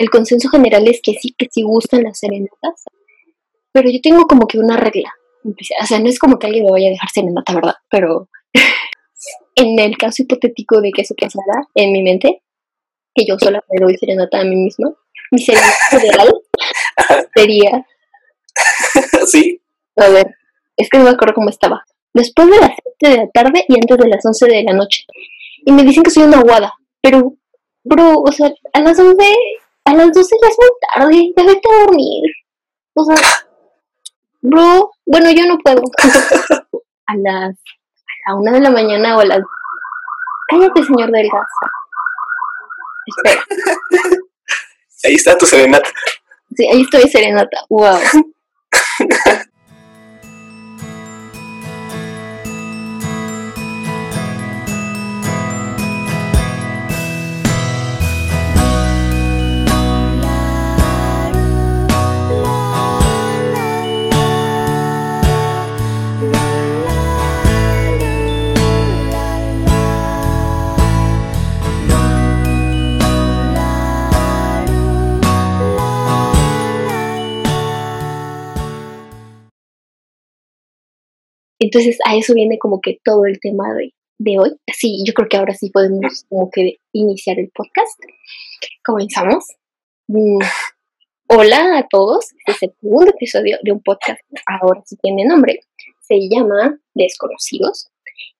[0.00, 2.84] el consenso general es que sí, que sí gustan las serenatas,
[3.70, 5.12] pero yo tengo como que una regla.
[5.44, 7.74] O sea, no es como que alguien me vaya a dejar serenata, ¿verdad?
[7.90, 8.28] Pero
[9.56, 12.42] en el caso hipotético de que eso pasara en mi mente,
[13.14, 14.90] que yo sola me doy serenata a mí misma,
[15.30, 16.34] mi serenata ideal
[17.34, 17.86] sería...
[19.26, 19.60] ¿Sí?
[19.96, 20.34] A ver,
[20.78, 21.84] es que no me acuerdo cómo estaba.
[22.14, 25.04] Después de las 7 de la tarde y antes de las 11 de la noche.
[25.66, 26.72] Y me dicen que soy una aguada,
[27.02, 27.34] pero,
[27.84, 29.14] bro, o sea, a las 11,
[29.90, 32.22] a las 12 ya es muy tarde, ya vete a dormir.
[32.94, 33.16] O sea,
[34.40, 35.82] bro, bueno, yo no puedo.
[37.06, 37.56] a las
[38.26, 39.40] a una de la mañana o a las...
[40.48, 41.48] Cállate, señor del gas.
[43.06, 43.44] Espera.
[45.04, 45.90] Ahí está tu serenata.
[46.54, 47.64] Sí, ahí estoy serenata.
[47.68, 47.98] Wow.
[81.60, 83.92] Entonces a eso viene como que todo el tema de,
[84.38, 84.56] hoy.
[84.74, 87.98] Sí, yo creo que ahora sí podemos como que iniciar el podcast.
[88.84, 89.44] Comenzamos.
[90.08, 90.38] Mm,
[91.28, 95.60] hola a todos, este es el segundo episodio de un podcast, ahora sí tiene nombre,
[96.00, 97.88] se llama Desconocidos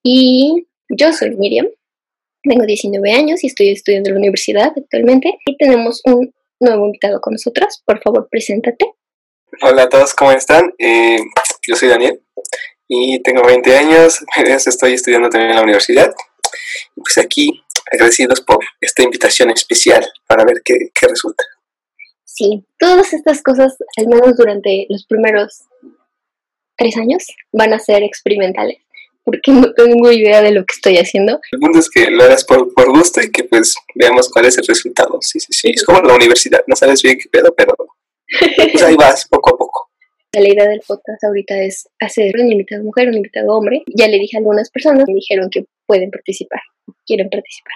[0.02, 1.68] y yo soy Miriam,
[2.42, 7.20] tengo 19 años y estoy estudiando en la universidad actualmente y tenemos un nuevo invitado
[7.20, 8.86] con nosotros, por favor, preséntate.
[9.62, 10.74] Hola a todos, ¿cómo están?
[10.78, 11.18] Eh,
[11.62, 12.20] yo soy Daniel,
[12.92, 14.19] y tengo 20 años,
[14.66, 16.12] estoy estudiando también en la universidad.
[16.97, 21.44] Pues aquí, agradecidos por esta invitación especial para ver qué, qué resulta.
[22.24, 25.62] Sí, todas estas cosas, al menos durante los primeros
[26.77, 28.78] tres años, van a ser experimentales,
[29.22, 31.38] porque no tengo idea de lo que estoy haciendo.
[31.53, 34.59] El punto es que lo hagas por, por gusto y que pues veamos cuál es
[34.59, 35.19] el resultado.
[35.20, 37.76] Sí, sí, sí, es como la universidad, no sabes bien qué pedo, pero
[38.72, 39.90] pues ahí vas, poco a poco.
[40.32, 43.82] La idea del podcast ahorita es hacer un invitado mujer, un invitado hombre.
[43.88, 46.60] Ya le dije a algunas personas, me dijeron que pueden participar,
[47.04, 47.74] quieren participar.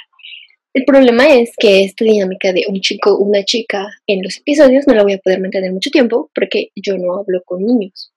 [0.72, 4.94] El problema es que esta dinámica de un chico, una chica en los episodios no
[4.94, 8.12] la voy a poder mantener mucho tiempo porque yo no hablo con niños,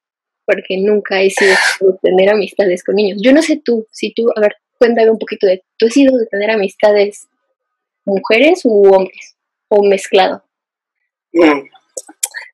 [0.46, 3.20] porque nunca he sido de tener amistades con niños.
[3.24, 6.16] Yo no sé tú, si tú, a ver, cuéntame un poquito de, ¿tú has sido
[6.16, 7.28] de tener amistades
[8.06, 9.36] mujeres u hombres
[9.68, 10.44] o mezclado?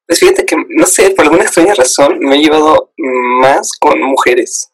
[0.08, 4.70] Pues fíjate que, no sé, por alguna extraña razón me he llevado más con mujeres.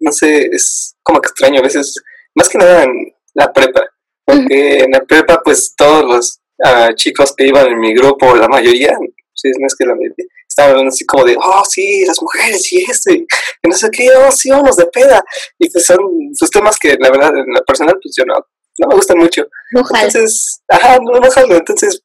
[0.00, 1.94] No sé, es como que extraño a veces,
[2.34, 3.82] más que nada en la prepa.
[4.24, 8.48] Porque en la prepa, pues todos los ah, chicos que iban en mi grupo, la
[8.48, 8.96] mayoría,
[9.34, 12.82] sí, no es que la mayoría, estaban así como de, oh, sí, las mujeres y
[12.90, 15.22] este, y no sé qué, oh, sí, vamos de peda.
[15.58, 15.98] Y pues son
[16.34, 18.34] sus temas que, la verdad, en la personal, pues yo no,
[18.78, 19.46] no me gustan mucho.
[19.72, 22.02] entonces, ajá, no, no Entonces,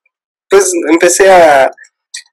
[0.50, 1.72] pues empecé a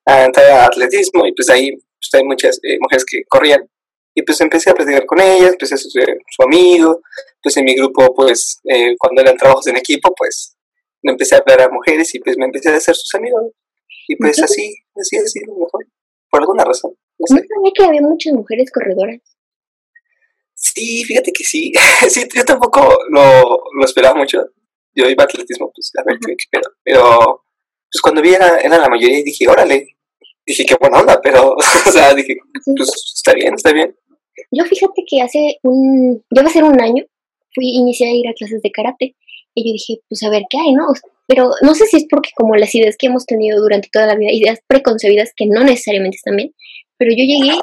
[0.06, 3.68] a entrar a atletismo y pues ahí pues, hay muchas eh, mujeres que corrían
[4.14, 7.00] y pues empecé a platicar con ellas, empecé a ser su amigo,
[7.42, 10.56] pues en mi grupo pues eh, cuando eran trabajos en equipo pues
[11.02, 13.52] me empecé a hablar a mujeres y pues me empecé a hacer sus amigos
[14.08, 15.86] y pues así, así así lo mejor,
[16.30, 16.94] por alguna razón.
[17.18, 17.46] No sé.
[17.74, 19.20] que había muchas mujeres corredoras.
[20.54, 21.72] Sí, fíjate que sí,
[22.08, 24.46] sí, yo tampoco lo, lo esperaba mucho,
[24.94, 27.43] yo iba a atletismo pues a ver qué, pedo, pero
[27.94, 29.86] pues cuando vi era, era la mayoría y dije, órale,
[30.44, 31.54] dije, qué buena onda, pero,
[31.86, 32.36] o sea, dije,
[32.76, 33.94] pues está bien, está bien.
[34.50, 37.04] Yo fíjate que hace un, a ser un año,
[37.54, 39.14] fui, inicié a ir a clases de karate
[39.54, 40.86] y yo dije, pues a ver qué hay, ¿no?
[41.28, 44.16] Pero no sé si es porque como las ideas que hemos tenido durante toda la
[44.16, 46.52] vida, ideas preconcebidas que no necesariamente están bien,
[46.98, 47.56] pero yo llegué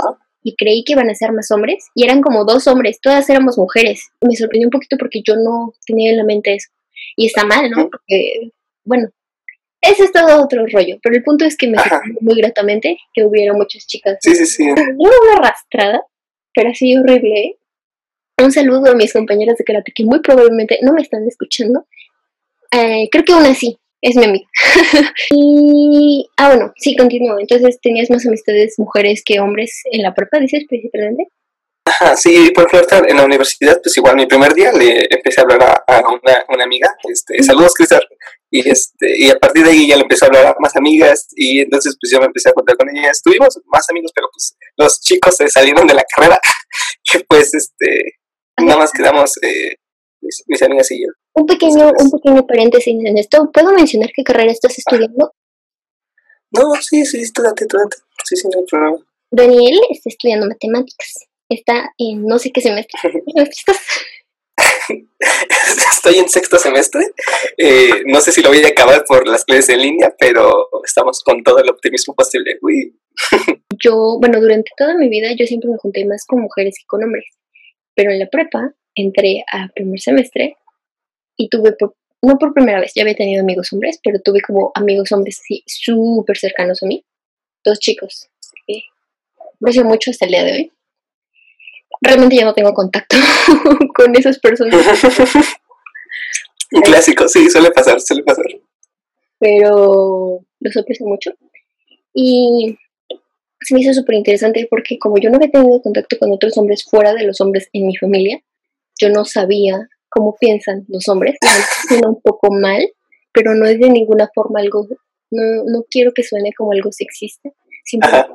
[0.43, 3.57] y creí que iban a ser más hombres y eran como dos hombres, todas éramos
[3.57, 4.11] mujeres.
[4.21, 6.69] Me sorprendió un poquito porque yo no tenía en la mente eso.
[7.17, 7.89] Y está mal, ¿no?
[7.89, 8.51] Porque,
[8.85, 9.09] bueno,
[9.81, 11.77] ese es todo otro rollo, pero el punto es que me
[12.21, 14.17] muy gratamente que hubiera muchas chicas.
[14.21, 14.63] Sí, sí, sí.
[14.63, 16.01] una arrastrada,
[16.53, 17.57] pero así horrible.
[18.37, 21.85] Un saludo a mis compañeras de karate que muy probablemente no me están escuchando.
[22.71, 24.47] Eh, creo que aún así es mi amiga.
[25.31, 27.39] y, ah, bueno, sí, continúo.
[27.39, 31.27] Entonces, ¿tenías más amistades mujeres que hombres en la prepa, dices, principalmente?
[31.85, 35.43] Ajá, sí, por ejemplo, en la universidad, pues igual mi primer día le empecé a
[35.43, 38.07] hablar a, una, una, amiga, este, saludos Cristal,
[38.51, 41.27] y este, y a partir de ahí ya le empecé a hablar a más amigas,
[41.35, 44.55] y entonces pues yo me empecé a contar con ellas, tuvimos más amigos, pero pues
[44.75, 46.39] los chicos se salieron de la carrera,
[47.13, 48.19] y pues este,
[48.59, 49.75] nada más quedamos eh,
[50.21, 51.07] mis, amigas y yo.
[51.33, 55.31] Un pequeño, un pequeño paréntesis en esto, ¿puedo mencionar qué carrera estás estudiando?
[56.51, 57.97] No, sí, sí, estudiante, estudiante.
[58.25, 58.97] Sí, sí, no hay problema.
[59.31, 61.13] Daniel está estudiando matemáticas.
[61.49, 62.99] Está en no sé qué semestre.
[65.91, 67.05] Estoy en sexto semestre.
[67.57, 71.23] Eh, no sé si lo voy a acabar por las clases en línea, pero estamos
[71.23, 72.57] con todo el optimismo posible.
[72.61, 72.95] Uy.
[73.83, 77.03] Yo, bueno, durante toda mi vida yo siempre me junté más con mujeres que con
[77.03, 77.25] hombres.
[77.95, 80.55] Pero en la prepa entré a primer semestre
[81.35, 81.75] y tuve,
[82.21, 85.63] no por primera vez, ya había tenido amigos hombres, pero tuve como amigos hombres así
[85.65, 87.03] súper cercanos a mí.
[87.65, 88.29] Dos chicos.
[89.55, 90.71] Aprecio mucho hasta el día de hoy
[92.01, 93.15] realmente ya no tengo contacto
[93.95, 94.75] con esas personas.
[96.73, 98.45] Un clásico, sí, suele pasar, suele pasar.
[99.39, 101.31] Pero los aprecio mucho.
[102.13, 102.77] Y
[103.59, 106.83] se me hizo súper interesante porque como yo no había tenido contacto con otros hombres
[106.83, 108.41] fuera de los hombres en mi familia,
[108.99, 111.35] yo no sabía cómo piensan los hombres.
[111.87, 112.81] Suena un poco mal,
[113.33, 114.87] pero no es de ninguna forma algo,
[115.29, 117.49] no, no quiero que suene como algo sexista.
[117.83, 118.31] Simplemente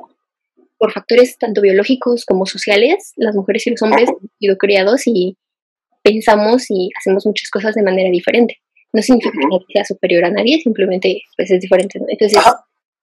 [0.77, 5.37] por factores tanto biológicos como sociales, las mujeres y los hombres han sido criados y
[6.03, 8.57] pensamos y hacemos muchas cosas de manera diferente.
[8.93, 11.99] No significa que nadie sea superior a nadie, simplemente pues, es diferente.
[12.07, 12.39] Entonces,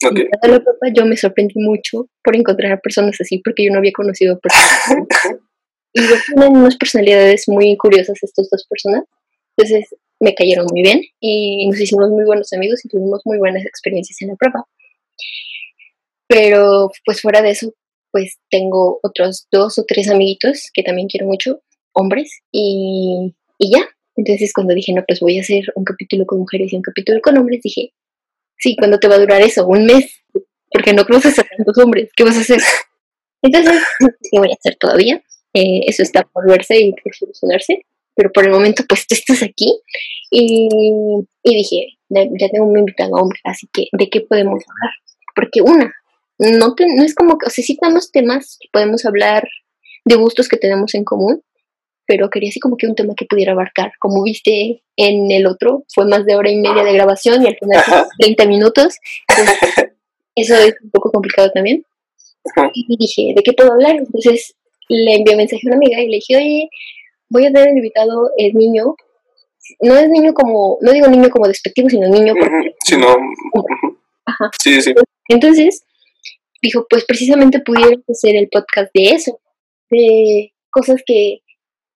[0.07, 0.23] okay.
[0.23, 3.93] en la Europa yo me sorprendí mucho por encontrar personas así, porque yo no había
[3.93, 4.81] conocido personas.
[5.93, 9.05] y tienen unas personalidades muy curiosas estas dos personas.
[9.57, 13.65] Entonces me cayeron muy bien y nos hicimos muy buenos amigos y tuvimos muy buenas
[13.65, 14.65] experiencias en la prueba.
[16.29, 17.73] Pero pues fuera de eso,
[18.11, 21.61] pues tengo otros dos o tres amiguitos que también quiero mucho,
[21.93, 23.89] hombres, y, y ya.
[24.17, 27.21] Entonces cuando dije, no, pues voy a hacer un capítulo con mujeres y un capítulo
[27.21, 27.93] con hombres, dije,
[28.57, 29.67] sí, ¿cuándo te va a durar eso?
[29.67, 30.23] Un mes,
[30.71, 32.61] porque no conoces a tantos hombres, ¿qué vas a hacer?
[33.43, 33.83] Entonces,
[34.31, 35.23] ¿qué voy a hacer todavía?
[35.53, 37.85] Eh, eso está por verse y por solucionarse,
[38.15, 39.81] pero por el momento, pues tú estás aquí
[40.31, 40.69] y,
[41.43, 44.95] y dije, ya tengo un invitado hombre, así que, ¿de qué podemos hablar?
[45.35, 45.93] Porque una,
[46.39, 49.49] no, no es como que, o sea, sí tenemos temas que podemos hablar
[50.05, 51.43] de gustos que tenemos en común,
[52.07, 53.93] pero quería así como que un tema que pudiera abarcar.
[53.99, 57.57] Como viste en el otro, fue más de hora y media de grabación y al
[57.57, 57.83] final
[58.19, 58.97] 30 minutos.
[60.35, 61.85] eso es un poco complicado también.
[62.75, 63.97] Y dije, ¿de qué puedo hablar?
[63.97, 64.55] Entonces
[64.89, 66.69] le envié mensaje a una amiga y le dije, oye,
[67.31, 68.97] voy a tener invitado el niño.
[69.81, 72.75] No es niño como, no digo niño como despectivo, sino niño porque...
[72.85, 73.07] Sino...
[74.27, 74.51] Ajá.
[74.63, 74.95] Sí, sí.
[75.29, 75.85] Entonces,
[76.65, 79.39] dijo, pues precisamente pudieras hacer el podcast de eso,
[79.91, 81.41] de cosas que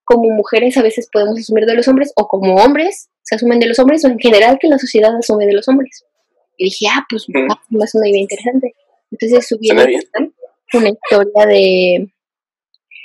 [0.04, 3.66] como mujeres a veces podemos asumir de los hombres o como hombres se asumen de
[3.66, 6.04] los hombres o en general que la sociedad asume de los hombres.
[6.56, 7.26] Y dije, ah, pues
[7.70, 8.72] más una idea interesante.
[9.10, 12.10] Entonces subí una historia de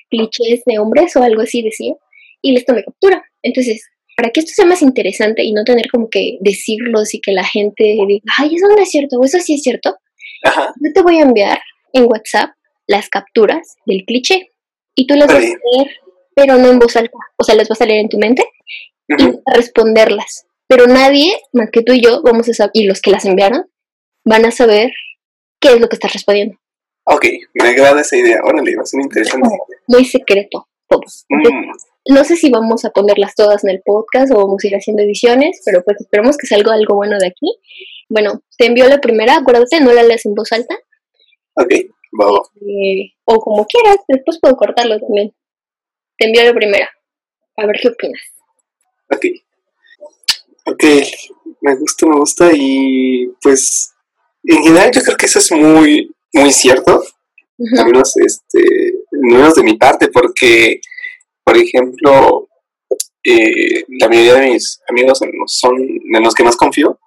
[0.09, 1.93] clichés de hombres o algo así decía
[2.41, 3.23] y les tomé captura.
[3.41, 7.31] Entonces, para que esto sea más interesante y no tener como que decirlos y que
[7.31, 9.97] la gente diga, ay, eso no es cierto o eso sí es cierto,
[10.43, 11.59] yo te voy a enviar
[11.93, 12.51] en WhatsApp
[12.87, 14.51] las capturas del cliché
[14.95, 15.87] y tú las vas a leer,
[16.35, 17.17] pero no en voz alta.
[17.37, 18.45] O sea, las vas a leer en tu mente
[19.07, 20.45] y vas a responderlas.
[20.67, 23.69] Pero nadie, más que tú y yo, vamos a saber, y los que las enviaron,
[24.25, 24.91] van a saber
[25.59, 26.57] qué es lo que estás respondiendo.
[27.05, 28.39] Ok, me agrada esa idea.
[28.43, 29.49] Órale, va a ser interesante.
[29.87, 31.25] Muy secreto, todos.
[31.29, 31.71] Mm.
[32.09, 35.03] No sé si vamos a ponerlas todas en el podcast o vamos a ir haciendo
[35.03, 37.57] ediciones, pero pues esperemos que salga algo bueno de aquí.
[38.09, 40.75] Bueno, te envío la primera, acuérdate, no la lees en voz alta.
[41.55, 41.73] Ok,
[42.11, 42.49] vamos.
[42.61, 45.33] Eh, o como quieras, después puedo cortarlo también.
[46.17, 46.89] Te envío la primera.
[47.57, 48.21] A ver qué opinas.
[49.11, 49.25] Ok.
[50.65, 50.83] Ok,
[51.61, 53.93] me gusta, me gusta y pues
[54.43, 57.03] en general yo creo que eso es muy, muy cierto.
[57.77, 60.81] Al menos, este, menos de mi parte, porque,
[61.43, 62.49] por ejemplo,
[63.23, 66.99] eh, la mayoría de mis amigos son de los que más confío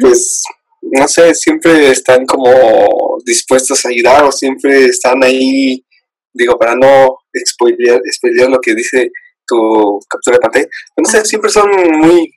[0.00, 0.44] pues,
[0.82, 5.84] no sé, siempre están como dispuestos a ayudar o siempre están ahí,
[6.32, 8.00] digo, para no spoilear,
[8.48, 9.10] lo que dice
[9.46, 10.66] tu captura de pantalla.
[10.96, 12.32] No sé, siempre son muy...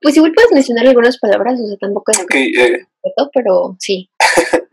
[0.00, 2.20] Pues igual puedes mencionar algunas palabras, o sea, tampoco es...
[2.20, 2.86] Okay, eh.
[3.32, 4.10] pero sí.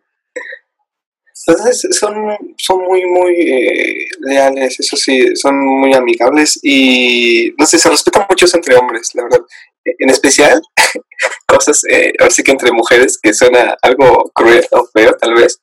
[1.45, 2.15] Entonces son,
[2.57, 8.25] son muy, muy eh, leales, eso sí, son muy amigables y no sé, se respetan
[8.29, 9.41] mucho entre hombres, la verdad.
[9.85, 10.61] En especial,
[11.47, 15.59] cosas, eh, ahora sí que entre mujeres, que suena algo cruel o feo tal vez,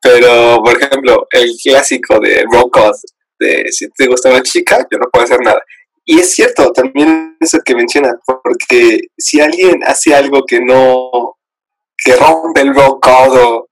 [0.00, 2.98] pero por ejemplo, el clásico de Code
[3.38, 5.62] de si te gusta una chica, yo no puedo hacer nada.
[6.04, 11.36] Y es cierto también eso que menciona, porque si alguien hace algo que no,
[11.96, 13.68] que rompe el roll o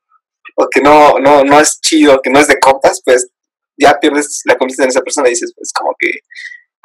[0.60, 3.28] o que no, no, no es chido, que no es de compas, pues
[3.78, 6.10] ya pierdes la confianza en esa persona y dices, pues como que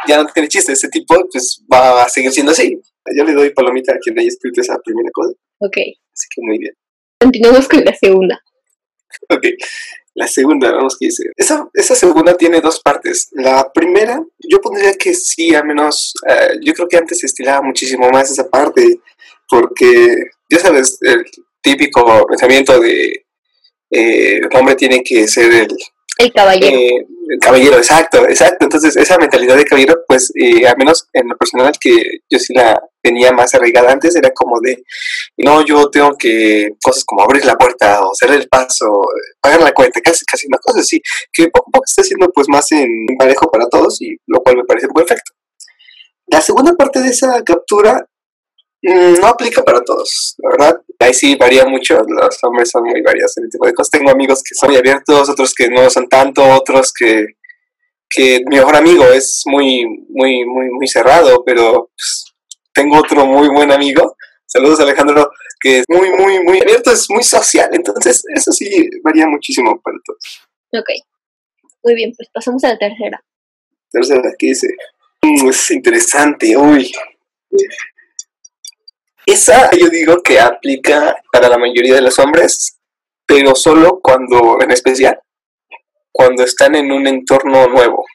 [0.07, 2.79] ya no tiene chiste, ese tipo pues va a seguir siendo así.
[3.15, 5.33] Yo le doy palomita a quien haya escrito esa primera cosa.
[5.59, 5.77] Ok.
[5.77, 6.73] Así que muy bien.
[7.19, 8.41] Continuamos con la segunda.
[9.29, 9.45] Ok,
[10.13, 11.23] la segunda, vamos que dice.
[11.35, 13.29] Esa, esa segunda tiene dos partes.
[13.31, 17.61] La primera, yo pondría que sí, al menos, eh, yo creo que antes se estilaba
[17.61, 18.99] muchísimo más esa parte,
[19.49, 20.15] porque,
[20.49, 21.25] ya sabes, el
[21.61, 23.25] típico pensamiento de
[23.91, 25.67] eh, el hombre tiene que ser el,
[26.17, 26.77] El caballero.
[26.77, 28.65] eh, el caballero, exacto, exacto.
[28.65, 32.53] Entonces, esa mentalidad de caballero, pues, eh, al menos en lo personal, que yo sí
[32.53, 34.83] la tenía más arraigada antes, era como de,
[35.37, 39.01] no, yo tengo que, cosas como abrir la puerta o cerrar el paso,
[39.41, 41.01] pagar la cuenta, casi, casi una cosa así,
[41.33, 44.57] que poco a poco está siendo, pues, más en parejo para todos, y lo cual
[44.57, 45.33] me parece perfecto.
[46.27, 48.07] La segunda parte de esa captura
[48.81, 50.81] mm, no aplica para todos, la verdad.
[50.99, 53.91] Ahí sí varía mucho, los hombres son muy variados en ese tipo de cosas.
[53.91, 57.25] Tengo amigos que son muy abiertos, otros que no son tanto, otros que,
[58.09, 62.33] que mi mejor amigo es muy, muy, muy, muy cerrado, pero pues,
[62.73, 67.23] tengo otro muy buen amigo, saludos Alejandro, que es muy, muy, muy abierto, es muy
[67.23, 70.47] social, entonces eso sí varía muchísimo para todos.
[70.73, 70.89] Ok.
[71.83, 73.23] Muy bien, pues pasamos a la tercera.
[73.91, 74.67] Tercera, ¿qué dice?
[75.21, 76.91] Mm, es interesante, uy.
[79.25, 82.77] Esa yo digo que aplica para la mayoría de los hombres,
[83.25, 85.19] pero solo cuando, en especial,
[86.11, 88.05] cuando están en un entorno nuevo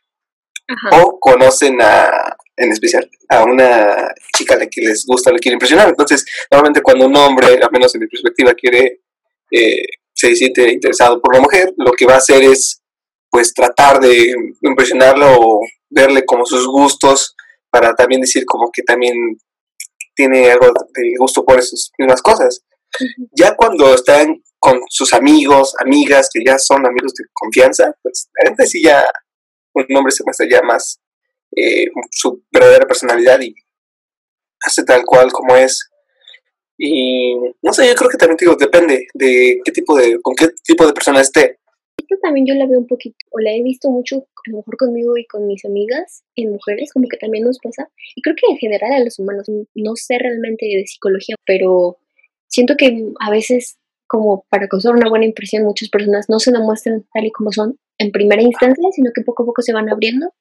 [0.68, 1.02] Ajá.
[1.02, 5.54] o conocen a, en especial, a una chica a la que les gusta, le quiere
[5.54, 5.88] impresionar.
[5.88, 9.00] Entonces, normalmente cuando un hombre, al menos en mi perspectiva, quiere,
[9.50, 9.82] eh,
[10.14, 12.82] se siente interesado por una mujer, lo que va a hacer es,
[13.30, 17.34] pues, tratar de impresionarla o verle como sus gustos
[17.70, 19.14] para también decir como que también
[20.20, 22.62] tiene algo de gusto por esas mismas cosas.
[23.32, 28.70] Ya cuando están con sus amigos, amigas, que ya son amigos de confianza, pues antes
[28.70, 29.02] sí ya
[29.72, 31.00] un hombre se muestra ya más
[31.56, 33.54] eh, su verdadera personalidad y
[34.62, 35.88] hace tal cual como es.
[36.76, 40.48] Y no sé, yo creo que también digo, depende de qué tipo de, con qué
[40.62, 41.60] tipo de persona esté.
[41.96, 44.76] Esto también yo la veo un poquito, o la he visto mucho, a lo mejor
[44.76, 47.88] conmigo y con mis amigas, en mujeres, como que también nos pasa.
[48.16, 51.98] Y creo que en general a los humanos, no sé realmente de psicología, pero
[52.48, 57.04] siento que a veces, como para causar una buena impresión, muchas personas no se demuestran
[57.12, 60.32] tal y como son en primera instancia, sino que poco a poco se van abriendo.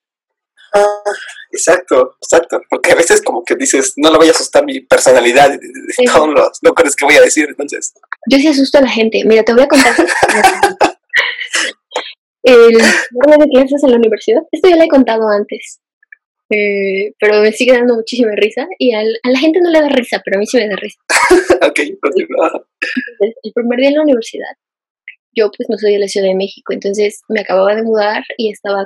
[0.73, 1.03] Ah,
[1.51, 2.61] exacto, exacto.
[2.69, 5.51] Porque a veces como que dices, no le voy a asustar mi personalidad,
[5.89, 6.05] Sí.
[6.05, 7.93] no, no, no crees que voy a decir, entonces.
[8.29, 9.23] Yo sí asusto a la gente.
[9.25, 9.93] Mira, te voy a contar.
[12.49, 15.79] el día de clases en la universidad, esto ya lo he contado antes,
[16.49, 19.89] eh, pero me sigue dando muchísima risa y al- a la gente no le da
[19.89, 20.99] risa, pero a mí sí me da risa.
[21.67, 22.65] ok, continúa.
[23.19, 24.51] el, el primer día en la universidad,
[25.33, 28.51] yo pues no soy de la Ciudad de México, entonces me acababa de mudar y
[28.51, 28.85] estaba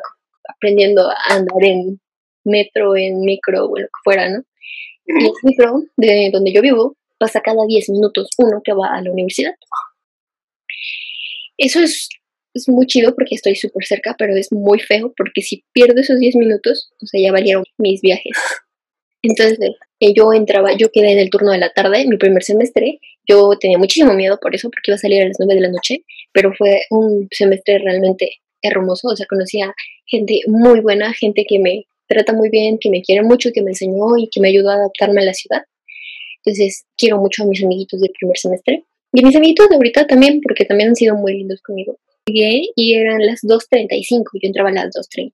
[0.55, 1.99] aprendiendo a andar en
[2.43, 4.43] metro, en micro o en lo que fuera, ¿no?
[5.05, 9.01] Y el micro de donde yo vivo pasa cada 10 minutos uno que va a
[9.01, 9.53] la universidad.
[11.57, 12.09] Eso es,
[12.53, 16.19] es muy chido porque estoy súper cerca, pero es muy feo porque si pierdo esos
[16.19, 18.31] 10 minutos, o sea, ya valieron mis viajes.
[19.21, 19.57] Entonces,
[19.99, 23.51] eh, yo entraba, yo quedé en el turno de la tarde, mi primer semestre, yo
[23.59, 26.03] tenía muchísimo miedo por eso, porque iba a salir a las 9 de la noche,
[26.33, 28.29] pero fue un semestre realmente
[28.61, 29.73] hermoso, o sea, conocí a
[30.05, 33.71] gente muy buena, gente que me trata muy bien, que me quiere mucho, que me
[33.71, 35.63] enseñó y que me ayudó a adaptarme a la ciudad.
[36.43, 38.83] Entonces, quiero mucho a mis amiguitos del primer semestre.
[39.13, 41.97] Y a mis amiguitos de ahorita también, porque también han sido muy lindos conmigo.
[42.25, 45.31] Llegué y eran las 2.35, yo entraba a las 2.30.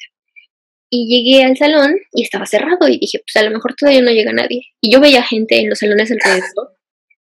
[0.91, 4.09] Y llegué al salón y estaba cerrado y dije, pues a lo mejor todavía no
[4.11, 4.61] llega nadie.
[4.81, 6.75] Y yo veía gente en los salones alrededor,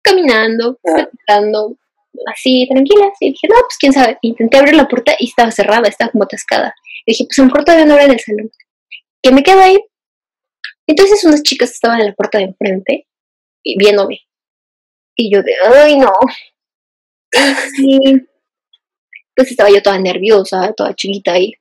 [0.03, 0.95] caminando, Ah.
[0.95, 1.77] platicando,
[2.35, 3.13] así, tranquilas.
[3.21, 4.17] Y dije, no, pues quién sabe.
[4.23, 6.75] Intenté abrir la puerta y estaba cerrada, estaba como atascada.
[7.05, 8.51] Y dije, pues a lo mejor todavía no abren el salón.
[9.23, 9.79] Que me quedo ahí.
[10.87, 13.07] Entonces unas chicas estaban en la puerta de enfrente
[13.63, 14.21] y viéndome.
[15.15, 16.13] Y yo de, ay, no.
[17.79, 18.15] Y
[19.35, 21.53] pues estaba yo toda nerviosa, toda chiquita ahí.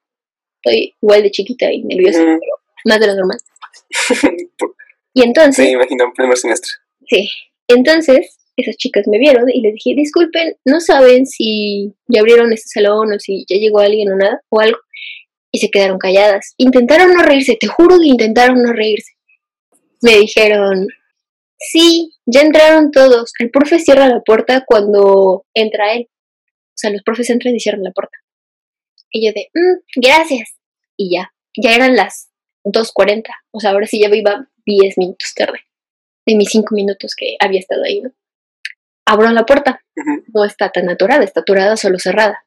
[0.64, 2.40] Estoy igual de chiquita y nerviosa, pero
[2.86, 3.38] más de lo normal.
[5.14, 6.70] Y entonces, Sí, imagino, un primer semestre.
[7.08, 7.30] Sí.
[7.68, 12.70] Entonces, esas chicas me vieron y les dije, disculpen, no saben si ya abrieron este
[12.70, 14.78] salón o si ya llegó alguien o nada o algo.
[15.52, 16.54] Y se quedaron calladas.
[16.58, 19.12] Intentaron no reírse, te juro que intentaron no reírse.
[20.02, 20.88] Me dijeron,
[21.60, 23.34] sí, ya entraron todos.
[23.40, 26.08] El profe cierra la puerta cuando entra él.
[26.82, 28.18] O sea, los profes entran y cierran la puerta.
[29.12, 30.56] Y yo de, "Mm, gracias.
[30.98, 32.30] Y ya, ya eran las
[32.64, 33.36] 2.40.
[33.52, 35.60] O sea, ahora sí ya iba 10 minutos tarde
[36.26, 38.12] de mis cinco minutos que había estado ahí, ¿no?
[39.06, 39.82] Abro la puerta,
[40.34, 42.46] no está tan atorada, está atorada solo cerrada.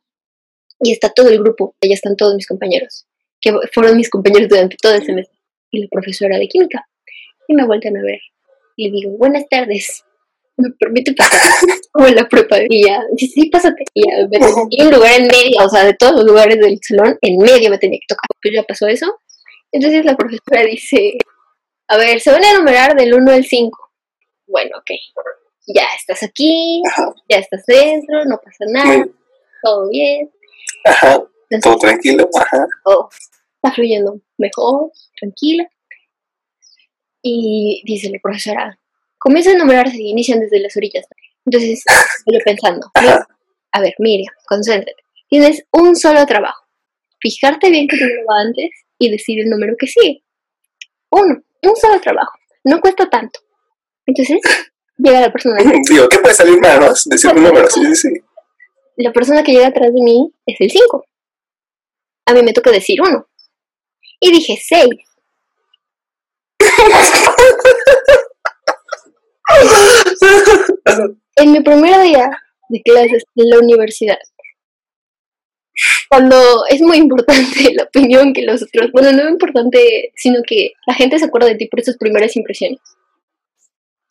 [0.81, 3.07] Y está todo el grupo, ya están todos mis compañeros,
[3.41, 5.39] que fueron mis compañeros durante todo el semestre,
[5.71, 6.87] y la profesora de química.
[7.49, 8.21] Y me vuelven a ver.
[8.77, 10.05] Y le digo, buenas tardes.
[10.57, 11.41] Me permite pasar
[11.93, 13.85] como en la prepa y ya, sí, sí, pásate.
[13.95, 16.79] Y ya me tenía un lugar en medio, o sea, de todos los lugares del
[16.83, 18.29] salón, en medio me tenía que tocar.
[18.41, 19.21] Pues ya pasó eso.
[19.73, 21.19] Entonces la profesora dice,
[21.89, 23.91] a ver, se van a enumerar del 1 al 5.
[24.47, 24.91] Bueno, ok.
[25.67, 26.83] Ya estás aquí,
[27.29, 29.07] ya estás dentro, no pasa nada,
[29.63, 30.31] todo bien.
[30.85, 31.25] Ajá,
[31.63, 32.67] todo tranquilo, ajá.
[32.85, 35.67] Oh, está fluyendo mejor, tranquila.
[37.23, 38.79] Y dice la profesora,
[39.25, 41.07] comienza a enumerarse y inician desde las orillas.
[41.47, 41.83] Entonces,
[42.27, 45.03] estoy pensando, a ver, Miriam, concéntrate.
[45.29, 46.67] Tienes un solo trabajo.
[47.21, 50.23] Fijarte bien que te va antes y decir el número que sigue.
[51.11, 52.33] Uno, un solo trabajo.
[52.65, 53.41] No cuesta tanto.
[54.05, 54.41] Entonces,
[54.99, 55.57] llega la persona.
[55.89, 57.05] Digo, ¿qué puede salir más?
[57.07, 58.09] Decir un número, sí, sí, sí.
[58.97, 61.07] La persona que llega atrás de mí es el 5.
[62.27, 63.27] A mí me toca decir uno.
[64.21, 64.85] Y dije 6.
[71.37, 72.31] en mi primer día
[72.69, 74.19] de clases en la universidad,
[76.09, 76.37] cuando
[76.69, 80.95] es muy importante la opinión que los otros, bueno, no es importante, sino que la
[80.95, 82.81] gente se acuerda de ti por esas primeras impresiones.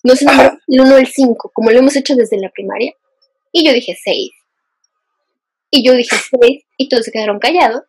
[0.04, 0.26] No sé,
[0.68, 2.92] el 1 o el 5, como lo hemos hecho desde la primaria.
[3.54, 4.32] Y yo dije 6.
[5.72, 7.84] Y yo dije 6, y todos se quedaron callados.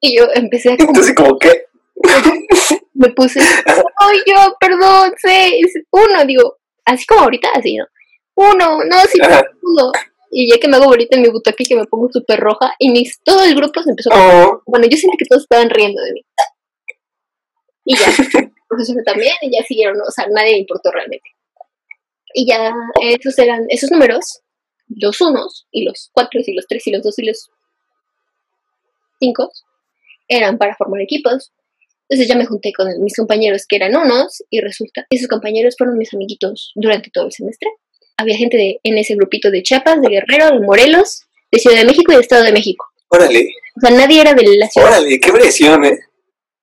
[0.00, 0.76] Y yo empecé a...
[0.78, 1.64] Entonces, ¿como qué?
[2.94, 7.86] Me puse, ay, yo, perdón, 6, 1, digo, así como ahorita, así, ¿no?
[8.34, 9.18] Uno, no, sí,
[9.62, 9.92] uno.
[10.30, 12.74] Y ya que me hago ahorita en mi butaca y que me pongo súper roja,
[12.78, 14.46] y mis, todo el grupo se empezó a...
[14.46, 14.62] Oh.
[14.66, 16.24] Bueno, yo sentí que todos estaban riendo de mí.
[17.84, 18.06] Y ya,
[18.68, 21.28] profesor también, y ya siguieron, o sea, nadie le importó realmente.
[22.34, 22.72] Y ya,
[23.02, 24.40] esos eran, esos números,
[24.88, 27.50] los unos, y los cuatro, y los tres, y los dos, y los
[29.20, 29.50] cinco,
[30.28, 31.52] eran para formar equipos.
[32.12, 35.96] Entonces ya me junté con mis compañeros que eran unos, y resulta, esos compañeros fueron
[35.96, 37.70] mis amiguitos durante todo el semestre
[38.16, 41.84] había gente de, en ese grupito de Chiapas, de Guerrero, de Morelos, de Ciudad de
[41.84, 42.86] México y de Estado de México.
[43.08, 43.48] Órale.
[43.76, 44.88] O sea, nadie era de la ciudad.
[44.88, 45.98] Órale, qué presión, ¿eh?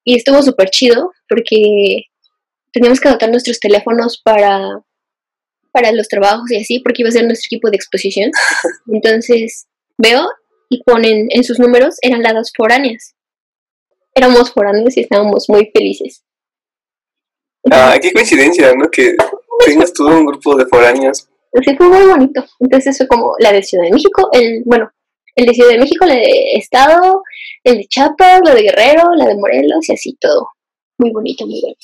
[0.04, 2.04] Y estuvo súper chido porque
[2.72, 4.82] teníamos que adoptar nuestros teléfonos para,
[5.72, 8.32] para los trabajos y así, porque iba a ser nuestro equipo de exposición.
[8.92, 10.28] Entonces veo
[10.70, 13.16] y ponen en sus números, eran las foráneas.
[14.16, 16.24] Éramos foráneos y estábamos muy felices.
[17.72, 18.90] ah, qué coincidencia, ¿no?
[18.90, 19.16] Que
[19.66, 22.46] tengas todo un grupo de foráneos Sí, fue muy bonito.
[22.60, 24.90] Entonces fue como la de Ciudad de México, el, bueno,
[25.36, 27.24] el de Ciudad de México, la de Estado,
[27.64, 30.48] el de Chiapas, la de Guerrero, la de Morelos y así todo.
[31.00, 31.80] Muy bonito, muy bonito.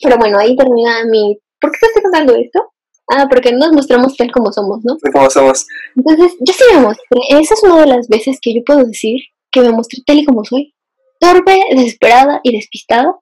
[0.00, 1.38] Pero bueno, ahí termina mi...
[1.60, 2.72] ¿Por qué te estoy contando esto?
[3.10, 4.96] Ah, porque nos mostramos tal como somos, ¿no?
[4.96, 5.66] Tal como somos.
[5.96, 7.20] Entonces, yo sí me mostré.
[7.30, 10.24] Esa es una de las veces que yo puedo decir que me mostré tal y
[10.24, 10.74] como soy.
[11.18, 13.18] Torpe, desesperada y despistada.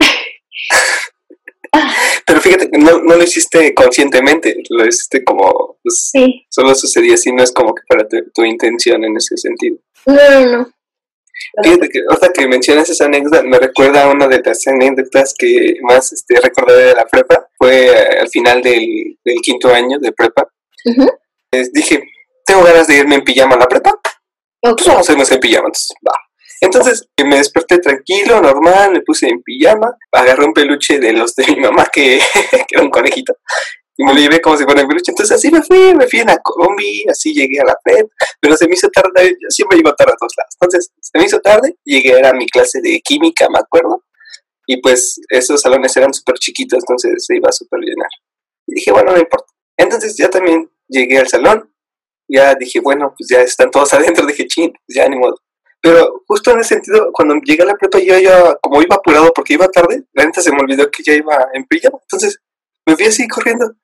[2.26, 6.44] Pero fíjate, no, no lo hiciste conscientemente, lo hiciste como, pues, sí.
[6.50, 9.78] solo sucedía así, no es como que para tu, intención en ese sentido.
[10.06, 10.70] No, no, no.
[11.62, 15.76] Fíjate que ahorita que mencionas esa anécdota, me recuerda a una de las anécdotas que
[15.82, 17.90] más este, recordaré de la prepa, fue
[18.20, 20.46] al final del, del, quinto año de prepa.
[21.72, 22.02] dije,
[22.44, 23.98] tengo ganas de irme en pijama a la prepa.
[24.60, 24.74] Okay.
[24.76, 26.12] Pues vamos a irnos en pijama, entonces, va.
[26.62, 31.44] Entonces me desperté tranquilo, normal, me puse en pijama, agarré un peluche de los de
[31.48, 32.20] mi mamá, que,
[32.70, 33.34] era un conejito,
[33.96, 35.10] y me lo llevé como si fuera un peluche.
[35.10, 38.06] Entonces así me fui, me fui en la combi, así llegué a la FED,
[38.40, 40.54] pero se me hizo tarde, yo siempre llego tarde a todos lados.
[40.60, 44.04] Entonces se me hizo tarde, llegué a mi clase de química, me acuerdo,
[44.64, 48.08] y pues esos salones eran súper chiquitos, entonces se iba a súper llenar.
[48.68, 49.52] Y dije, bueno, no importa.
[49.76, 51.72] Entonces ya también llegué al salón,
[52.28, 55.34] ya dije, bueno, pues ya están todos adentro, dije, chin, pues ya ni modo.
[55.82, 59.32] Pero justo en ese sentido, cuando llegué a la prepa, yo ya, como iba apurado
[59.34, 61.98] porque iba tarde, la neta se me olvidó que ya iba en pijama.
[62.02, 62.38] Entonces
[62.86, 63.74] me fui así corriendo.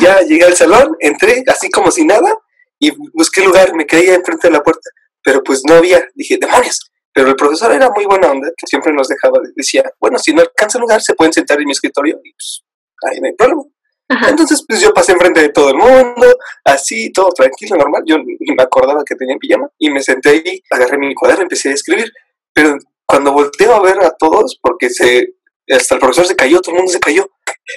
[0.00, 2.36] Ya llegué al salón, entré así como si nada
[2.78, 4.90] y busqué lugar, me quedé enfrente de la puerta,
[5.22, 6.06] pero pues no había.
[6.14, 6.90] Dije, demonios.
[7.14, 10.42] Pero el profesor era muy buena onda, que siempre nos dejaba, decía, bueno, si no
[10.42, 12.62] alcanza lugar, se pueden sentar en mi escritorio y pues
[13.10, 13.62] ahí no hay problema.
[14.08, 16.26] Entonces, pues yo pasé enfrente de todo el mundo,
[16.64, 18.02] así, todo tranquilo, normal.
[18.06, 21.70] Yo ni me acordaba que tenía pijama y me senté ahí, agarré mi cuaderno, empecé
[21.70, 22.12] a escribir.
[22.52, 25.34] Pero cuando volteo a ver a todos, porque se,
[25.68, 27.28] hasta el profesor se cayó, todo el mundo se cayó.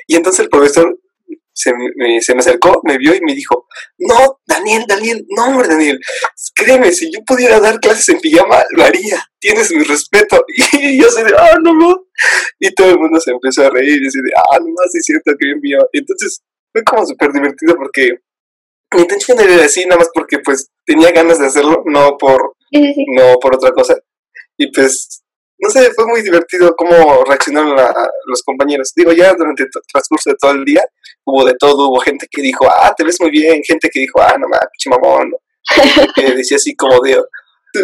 [0.08, 0.98] Y entonces el profesor
[1.60, 3.68] se me, se me acercó, me vio y me dijo,
[3.98, 6.00] no, Daniel, Daniel, no, hombre, Daniel,
[6.56, 10.42] créeme, si yo pudiera dar clases en pijama, lo haría, tienes mi respeto.
[10.80, 12.06] Y yo así de, ah, no, no.
[12.60, 15.04] Y todo el mundo se empezó a reír y así de, ah, no más, es
[15.04, 15.86] cierto que bien pijama.
[15.92, 16.42] Entonces
[16.72, 18.20] fue como súper divertido porque
[18.96, 23.38] mi intención era así, nada más porque pues tenía ganas de hacerlo, no por, no
[23.42, 23.96] por otra cosa.
[24.58, 25.24] Y pues
[25.60, 27.76] no sé, fue muy divertido cómo reaccionaron
[28.26, 28.94] los compañeros.
[28.96, 30.84] Digo, ya durante el transcurso de todo el día
[31.26, 34.22] hubo de todo, hubo gente que dijo, ah, te ves muy bien, gente que dijo,
[34.22, 35.32] ah, no mames, chimamón,
[36.16, 37.22] que decía así como de,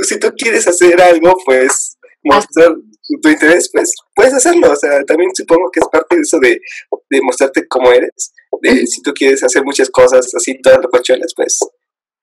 [0.03, 2.75] si tú quieres hacer algo, pues mostrar
[3.21, 4.71] tu interés, pues puedes hacerlo.
[4.71, 6.59] O sea, también supongo que es parte de eso de,
[7.09, 8.33] de mostrarte cómo eres.
[8.61, 11.59] De si tú quieres hacer muchas cosas así, todas locochones, pues,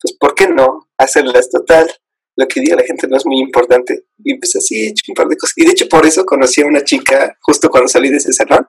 [0.01, 1.91] pues, ¿por qué no hacerlas total?
[2.37, 4.05] Lo que diga la gente no es muy importante.
[4.25, 5.55] Y pues así he hecho un par de cosas.
[5.57, 8.67] Y de hecho, por eso conocí a una chica justo cuando salí de ese salón,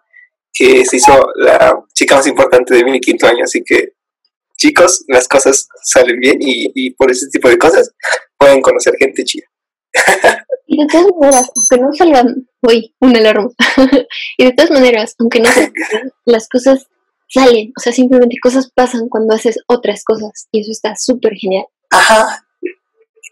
[0.51, 3.43] que se hizo la chica más importante de mi quinto año.
[3.43, 3.93] Así que,
[4.57, 7.91] chicos, las cosas salen bien y, y por ese tipo de cosas
[8.37, 9.45] pueden conocer gente chida.
[10.65, 13.49] Y de todas maneras, aunque no salgan, uy, una alarma.
[14.37, 15.73] y de todas maneras, aunque no salgan,
[16.25, 16.87] las cosas
[17.29, 17.71] salen.
[17.77, 20.47] O sea, simplemente cosas pasan cuando haces otras cosas.
[20.51, 21.65] Y eso está súper genial.
[21.91, 22.45] Ajá.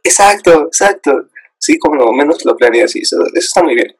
[0.03, 1.29] Exacto, exacto.
[1.57, 3.95] Sí, como lo menos lo planeas y eso, eso está muy bien.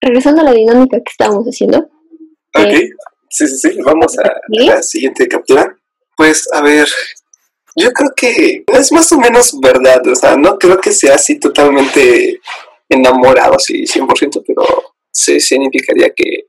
[0.00, 1.78] Regresando a la dinámica que estábamos haciendo.
[1.78, 2.90] Ok, eh,
[3.30, 3.78] sí, sí, sí.
[3.82, 5.76] Vamos a la siguiente captura.
[6.16, 6.88] Pues, a ver,
[7.76, 11.38] yo creo que es más o menos verdad, o sea, no creo que sea así
[11.38, 12.40] totalmente
[12.88, 14.64] enamorado, así 100%, pero
[15.10, 16.44] sí significaría que,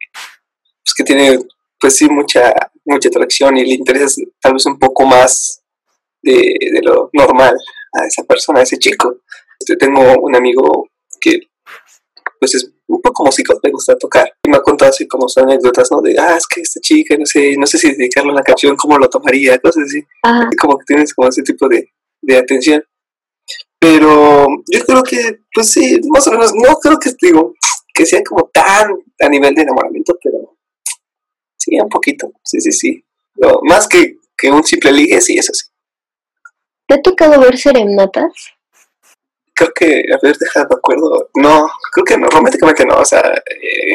[0.83, 1.39] pues, que tiene,
[1.79, 5.61] pues sí, mucha, mucha atracción y le interesa tal vez un poco más
[6.21, 7.55] de, de lo normal
[7.95, 9.21] a esa persona, a ese chico.
[9.67, 11.39] Yo tengo un amigo que,
[12.39, 14.31] pues es un poco músico, le gusta tocar.
[14.43, 16.01] Y me ha contado así como son anécdotas, ¿no?
[16.01, 18.97] De, ah, es que esta chica, no sé, no sé si dedicarle una canción, cómo
[18.97, 19.99] lo tomaría, cosas así.
[20.51, 21.89] Y como que tienes como ese tipo de,
[22.21, 22.83] de atención.
[23.79, 27.53] Pero yo creo que, pues sí, más o menos, no creo que, digo,
[27.93, 30.57] que sea como tan a nivel de enamoramiento, pero
[31.57, 33.05] sí, un poquito, sí, sí, sí.
[33.63, 35.65] más que, que un simple ligue, sí, eso sí.
[36.87, 38.55] ¿Te ha tocado ver serenatas?
[39.55, 41.29] creo que, a ver, deja de acuerdo.
[41.35, 42.99] No, creo que no, románticamente no.
[42.99, 43.23] O sea,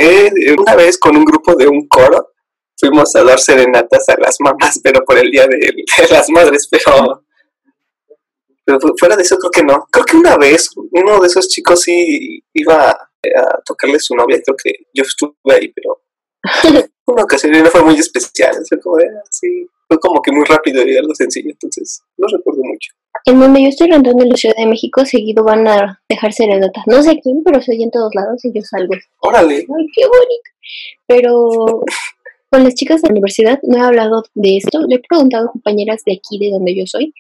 [0.01, 2.33] eh, una vez con un grupo de un coro
[2.79, 7.23] fuimos a dar serenatas a las mamás, pero por el día de, las madres, pero,
[8.65, 9.87] pero, fuera de eso creo que no.
[9.91, 13.07] Creo que una vez uno de esos chicos sí iba a,
[13.67, 16.01] tocarle su novia, creo que yo estuve ahí, pero
[17.05, 18.57] una ocasión no fue muy especial.
[18.67, 18.97] Fue como,
[19.91, 22.93] fue como que muy rápido y algo sencillo, entonces no recuerdo mucho.
[23.25, 26.85] En donde yo estoy rentando en la Ciudad de México, seguido van a dejar serenatas.
[26.87, 28.95] No sé quién, pero se oye en todos lados y yo salgo.
[29.19, 29.57] Órale.
[29.57, 30.51] Ay, qué bonito.
[31.09, 31.81] Pero
[32.51, 34.81] con las chicas de la universidad no he hablado de esto.
[34.87, 37.13] Le he preguntado a compañeras de aquí, de donde yo soy,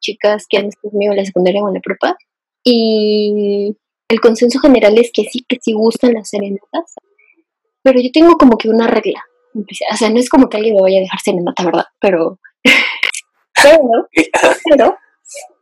[0.00, 2.16] chicas que han estudiado en la secundaria o en la prepa,
[2.64, 3.76] y
[4.08, 6.94] el consenso general es que sí, que sí gustan las serenatas.
[7.82, 9.22] Pero yo tengo como que una regla.
[9.54, 11.84] O sea, no es como que alguien me vaya a dejar serenata, ¿verdad?
[12.00, 12.38] Pero.
[13.62, 14.08] pero,
[14.68, 14.96] pero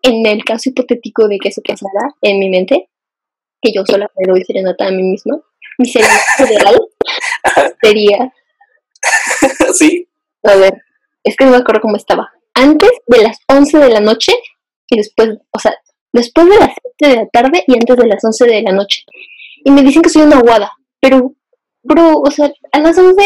[0.03, 2.89] en el caso hipotético de que eso pasara en mi mente,
[3.61, 5.41] que yo sola me doy serenata a mí misma,
[5.79, 6.81] mi serenata ideal
[7.83, 8.33] sería.
[9.75, 10.09] Sí.
[10.43, 10.83] A ver,
[11.23, 12.33] es que no me acuerdo cómo estaba.
[12.55, 14.33] Antes de las 11 de la noche
[14.89, 15.75] y después, o sea,
[16.13, 19.05] después de las 7 de la tarde y antes de las 11 de la noche.
[19.65, 21.35] Y me dicen que soy una aguada, pero,
[21.83, 23.23] bro, o sea, a las 11,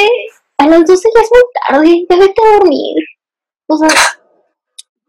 [0.63, 3.05] a las 12 ya es muy tarde, ya vete a dormir.
[3.67, 3.89] O sea,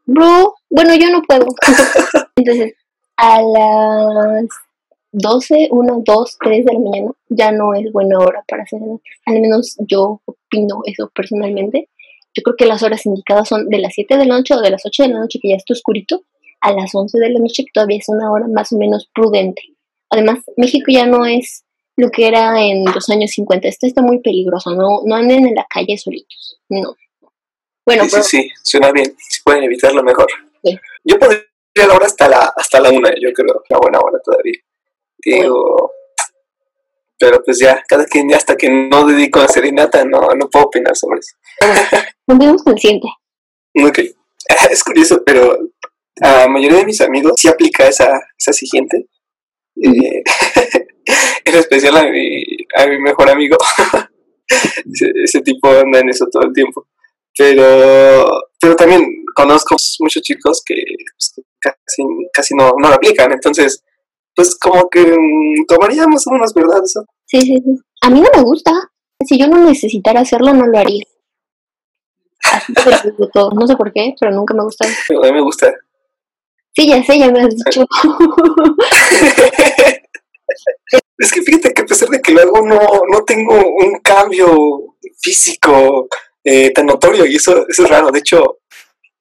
[0.06, 1.46] bro, bueno, yo no puedo.
[2.36, 2.74] Entonces,
[3.18, 4.46] a las
[5.12, 8.80] 12, 1, 2, 3 de la mañana ya no es buena hora para hacer
[9.28, 11.90] Al menos yo opino eso personalmente.
[12.36, 14.72] Yo creo que las horas indicadas son de las 7 de la noche o de
[14.72, 16.24] las 8 de la noche, que ya está oscurito,
[16.62, 19.62] a las 11 de la noche, que todavía es una hora más o menos prudente.
[20.10, 21.64] Además, México ya no es
[21.96, 23.68] lo que era en los años 50.
[23.68, 26.60] Esto está muy peligroso, no, no anden en la calle solitos.
[26.70, 26.96] No.
[27.86, 29.16] Bueno, sí, sí, suena bien.
[29.18, 30.28] Si pueden evitarlo mejor.
[31.04, 31.42] Yo podría
[31.76, 34.60] ir ahora hasta la, hasta la una, yo creo, la buena hora todavía.
[35.18, 35.92] Digo,
[37.20, 40.66] pero pues ya, cada quien, ya hasta que no dedico a serenata, no, no puedo
[40.66, 41.36] opinar sobre eso.
[42.28, 43.08] Nos consciente.
[43.76, 44.00] Ok.
[44.70, 45.58] Es curioso, pero
[46.22, 49.08] a la mayoría de mis amigos sí aplica esa, esa siguiente.
[49.84, 50.24] Eh,
[51.46, 52.44] en especial a mi,
[52.76, 53.58] a mi mejor amigo.
[54.48, 56.88] ese, ese, tipo anda en eso todo el tiempo.
[57.38, 58.28] Pero,
[58.60, 63.32] pero también conozco muchos chicos que pues, casi, casi no, no lo aplican.
[63.34, 63.84] Entonces,
[64.36, 66.94] pues como que mm, tomaríamos unas verdades.
[67.26, 67.80] Sí, sí, sí.
[68.02, 68.72] A mí no me gusta.
[69.26, 71.04] Si yo no necesitara hacerlo, no lo haría.
[72.52, 72.74] Así
[73.34, 73.52] todo.
[73.56, 74.86] No sé por qué, pero nunca me gusta.
[74.86, 75.74] a mí me gusta.
[76.76, 77.86] Sí, ya sé, ya me has dicho.
[81.18, 82.80] es que fíjate que a pesar de que luego no,
[83.12, 86.08] no tengo un cambio físico
[86.44, 88.12] eh, tan notorio y eso, eso es raro.
[88.12, 88.60] De hecho,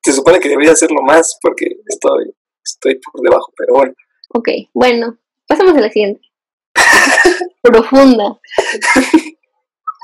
[0.03, 2.35] se supone que debería hacerlo más porque estoy,
[2.65, 3.95] estoy por debajo, pero bueno.
[4.31, 6.23] Ok, bueno, pasamos a la siguiente.
[7.63, 8.41] Profunda.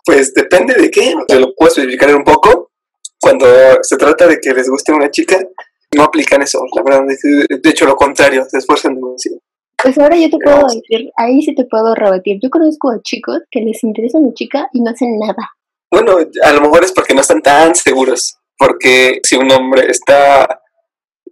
[0.04, 2.70] Pues depende de qué, te lo puedo explicar un poco.
[3.20, 3.46] Cuando
[3.82, 5.38] se trata de que les guste una chica,
[5.94, 7.06] no aplican eso, la verdad.
[7.48, 9.38] De hecho, lo contrario, se esfuerzan demasiado.
[9.80, 12.38] Pues ahora yo te puedo decir, ahí sí te puedo rebatir.
[12.42, 15.50] Yo conozco a chicos que les interesa una chica y no hacen nada.
[15.90, 18.38] Bueno, a lo mejor es porque no están tan seguros.
[18.58, 20.60] Porque si un hombre está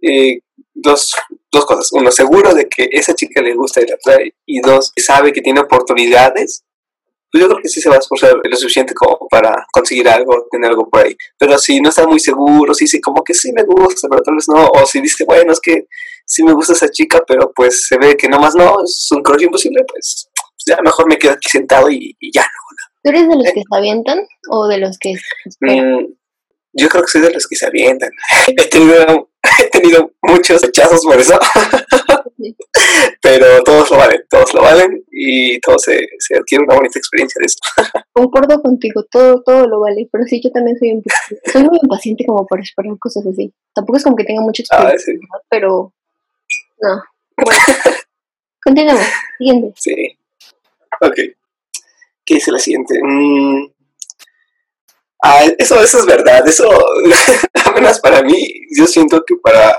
[0.01, 0.39] eh,
[0.73, 1.13] dos,
[1.51, 1.91] dos cosas.
[1.91, 4.33] Uno, seguro de que esa chica le gusta y la atrae.
[4.45, 6.63] Y dos, sabe que tiene oportunidades.
[7.31, 10.47] Pues yo creo que sí se va a esforzar lo suficiente como para conseguir algo,
[10.49, 11.15] tener algo por ahí.
[11.37, 14.35] Pero si no está muy seguro, si dice como que sí me gusta, pero tal
[14.35, 14.67] vez no.
[14.67, 15.87] O si dice, bueno, es que
[16.25, 19.43] sí me gusta esa chica, pero pues se ve que nomás no, es un crush
[19.43, 20.29] imposible, pues
[20.65, 22.77] ya mejor me quedo aquí sentado y, ya no.
[23.03, 23.51] ¿Tú eres de los ¿Eh?
[23.53, 25.15] que se avientan o de los que...
[25.61, 26.05] Mm,
[26.73, 28.11] yo creo que soy de los que se avientan.
[28.47, 31.37] He tenido he tenido muchos rechazos por eso.
[33.21, 37.39] Pero todos lo valen, todos lo valen y todo se, se adquiere una bonita experiencia
[37.39, 37.59] de eso.
[38.13, 41.01] Concuerdo contigo, todo, todo lo vale, pero sí, yo también soy,
[41.51, 43.53] soy muy impaciente como por esperar cosas así.
[43.73, 45.13] Tampoco es como que tenga mucha ah, experiencia,
[45.49, 45.93] pero
[46.81, 47.03] no.
[47.37, 47.61] Bueno,
[48.63, 49.05] continuamos,
[49.37, 49.73] siguiente.
[49.75, 50.17] Sí.
[51.01, 51.15] Ok.
[52.25, 52.99] ¿Qué dice la siguiente?
[53.01, 53.67] Mm,
[55.23, 56.69] Ah, eso, eso es verdad, eso,
[57.75, 59.75] menos para mí, yo siento que para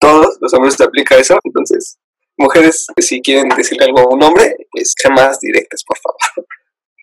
[0.00, 1.98] todos los hombres se aplica eso, entonces,
[2.36, 6.46] mujeres, si quieren decirle algo a un hombre, pues sean más directas, por favor.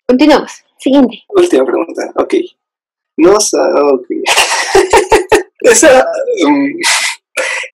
[0.06, 1.22] Continuamos, siguiente.
[1.28, 2.34] Última pregunta, ok.
[3.16, 4.06] No, ok.
[5.60, 6.06] Esa,
[6.46, 6.72] um,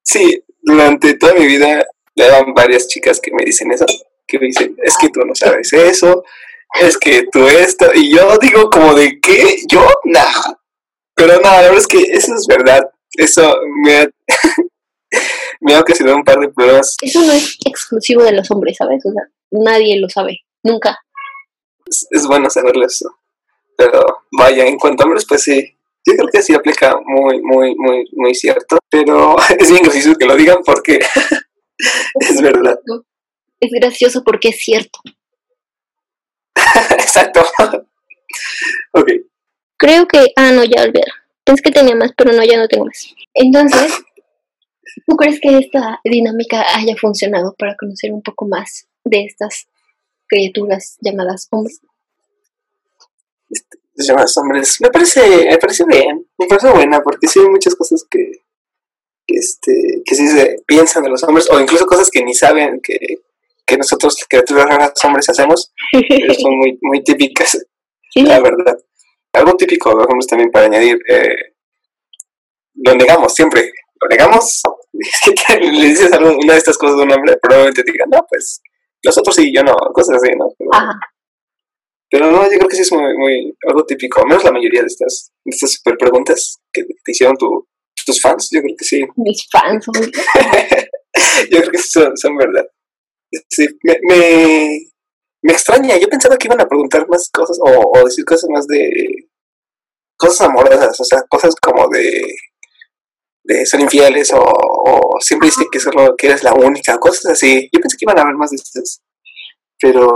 [0.03, 1.85] sí, durante toda mi vida,
[2.15, 3.85] le varias chicas que me dicen eso,
[4.27, 6.25] que me dicen, es que tú no sabes eso,
[6.81, 10.61] es que tú esto, y yo digo como de qué, yo nada.
[11.15, 12.91] Pero nada, la verdad es que eso es verdad.
[13.17, 14.09] Eso me ha,
[15.65, 16.97] me ha ocasionado un par de pruebas.
[17.01, 19.05] Eso no es exclusivo de los hombres, ¿sabes?
[19.07, 20.99] O sea, nadie lo sabe, nunca.
[21.87, 23.11] Es, bueno saberlo eso.
[23.77, 25.77] Pero vaya, en cuanto a hombres, pues sí.
[26.07, 28.77] Yo creo que sí aplica muy, muy, muy, muy cierto.
[28.91, 30.99] Pero es bien gracioso que lo digan porque
[32.21, 32.79] es verdad.
[33.59, 35.01] Es gracioso porque es cierto.
[36.91, 37.43] Exacto.
[38.93, 39.11] ok.
[39.79, 40.27] Creo que.
[40.37, 41.05] Ah, no, ya olvidé.
[41.43, 43.15] Pensé que tenía más, pero no, ya no tengo más.
[43.33, 43.99] Entonces,
[45.07, 49.69] ¿tú crees que esta dinámica haya funcionado para conocer un poco más de estas
[50.27, 51.81] criaturas llamadas hombres?
[53.97, 54.81] Llamadas hombres.
[54.81, 58.43] Me parece, me parece bien, me parece buena, porque sí hay muchas cosas que,
[59.27, 62.81] que, este, que sí se piensan de los hombres, o incluso cosas que ni saben
[62.83, 62.99] que,
[63.67, 65.73] que nosotros, criaturas raras, hombres, hacemos,
[66.41, 67.59] son muy, muy típicas,
[68.17, 68.79] la verdad.
[69.33, 71.55] Algo típico hombres también para añadir, eh,
[72.75, 74.63] lo negamos siempre, lo negamos,
[75.61, 78.61] le dices una de estas cosas a un hombre, probablemente te digan, no, pues,
[79.05, 80.49] nosotros sí, yo no, cosas así, ¿no?
[82.11, 84.83] Pero, no, yo creo que sí es muy, muy, algo típico, al menos la mayoría
[84.83, 89.05] de estas, de estas super preguntas que te hicieron tus fans, yo creo que sí.
[89.17, 89.87] Mis fans,
[91.51, 92.67] yo creo que sí son, son verdad.
[93.49, 93.99] Sí, me,
[95.43, 95.97] me, extraña.
[95.97, 99.29] Yo pensaba que iban a preguntar más cosas o, decir cosas más de
[100.17, 102.23] cosas amorosas, o sea, cosas como de,
[103.45, 104.53] de ser infieles o,
[105.21, 107.69] siempre dice que solo que eres la única, cosas así.
[107.73, 109.03] Yo pensé que iban a haber más de estas,
[109.81, 110.15] pero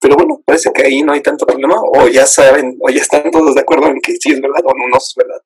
[0.00, 3.30] pero bueno, parece que ahí no hay tanto problema o ya saben o ya están
[3.30, 5.42] todos de acuerdo en que sí es verdad o no, no es verdad.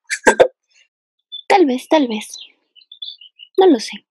[1.49, 2.39] tal vez, tal vez.
[3.59, 4.07] No lo sé.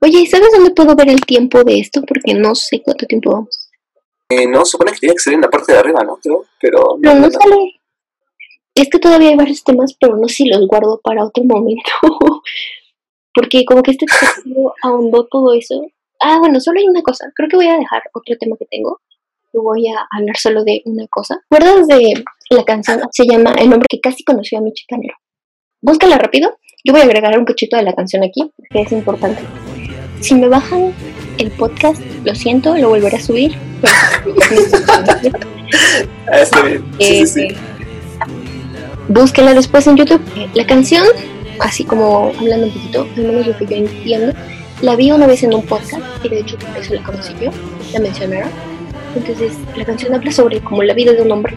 [0.00, 2.02] Oye, ¿sabes dónde puedo ver el tiempo de esto?
[2.02, 3.70] Porque no sé cuánto tiempo vamos.
[4.28, 6.18] Eh, no, supone que tiene que salir en la parte de arriba, ¿no?
[6.60, 7.80] Pero, no, no, sale.
[8.74, 11.90] Es que todavía hay varios temas, pero no sé si los guardo para otro momento.
[13.34, 15.80] Porque como que este episodio ahondó todo eso.
[16.20, 17.30] Ah, bueno, solo hay una cosa.
[17.34, 19.00] Creo que voy a dejar otro tema que tengo.
[19.52, 21.40] Voy a hablar solo de una cosa.
[21.50, 23.00] ¿Recuerdas de la canción?
[23.12, 25.14] Se llama El hombre que casi conoció a mi chicanero.
[25.80, 26.58] Búscala rápido.
[26.84, 29.42] Yo voy a agregar un cachito de la canción aquí, que es importante.
[30.20, 30.92] Si me bajan
[31.38, 33.56] el podcast, lo siento, lo volveré a subir.
[36.32, 36.84] ah, está bien.
[36.98, 37.56] Sí, sí, eh,
[39.08, 40.20] Búsquenla después en YouTube.
[40.54, 41.06] La canción,
[41.60, 44.32] así como hablando un poquito, al menos lo que yo entiendo,
[44.82, 47.50] la vi una vez en un podcast y de hecho por eso la conocí yo,
[47.92, 48.50] la mencionaron.
[49.14, 51.56] Entonces, la canción habla sobre como la vida de un hombre,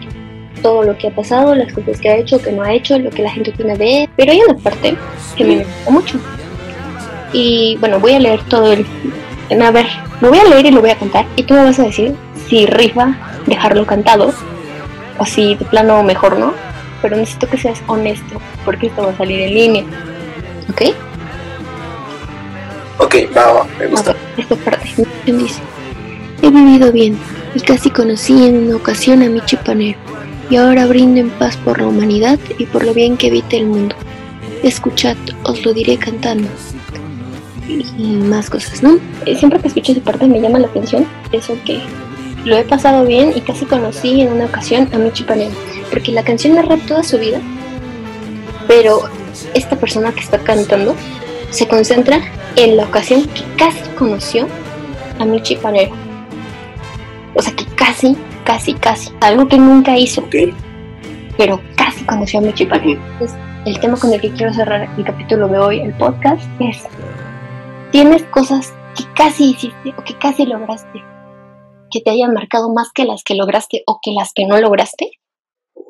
[0.62, 3.10] todo lo que ha pasado, las cosas que ha hecho, que no ha hecho, lo
[3.10, 4.10] que la gente opina de él.
[4.16, 4.96] Pero hay una parte
[5.36, 6.20] que me gusta mucho,
[7.32, 8.86] y bueno, voy a leer todo el,
[9.60, 9.86] a ver,
[10.20, 12.14] lo voy a leer y lo voy a cantar y tú me vas a decir
[12.48, 13.16] si rifa
[13.46, 14.32] dejarlo cantado
[15.18, 16.52] o si de plano mejor no,
[17.02, 19.84] pero necesito que seas honesto porque esto va a salir en línea,
[20.70, 20.82] ¿ok?
[22.98, 24.14] Ok, va, va, me gusta.
[24.36, 24.88] esta parte
[25.26, 25.60] dice,
[26.42, 27.18] he vivido bien
[27.54, 29.98] y casi conocí en una ocasión a mi chipanero
[30.50, 33.66] y ahora brindo en paz por la humanidad y por lo bien que evite el
[33.66, 33.94] mundo.
[34.62, 36.48] Escuchad, os lo diré cantando.
[37.98, 38.98] Y más cosas, ¿no?
[39.26, 41.80] Eh, Siempre que escucho esa parte me llama la atención eso que
[42.44, 45.52] lo he pasado bien y casi conocí en una ocasión a mi chipanero.
[45.90, 47.40] Porque la canción narra toda su vida,
[48.66, 49.02] pero
[49.54, 50.94] esta persona que está cantando
[51.50, 52.20] se concentra
[52.56, 54.46] en la ocasión que casi conoció
[55.18, 55.92] a mi chipanero.
[57.34, 59.10] O sea que casi, casi, casi.
[59.20, 60.34] Algo que nunca hizo, Ok,
[61.36, 63.00] pero casi conoció a mi chipanero.
[63.12, 66.78] Entonces, el tema con el que quiero cerrar el capítulo de hoy, el podcast, es:
[67.92, 71.02] ¿tienes cosas que casi hiciste o que casi lograste?
[71.90, 75.10] Que te hayan marcado más que las que lograste o que las que no lograste?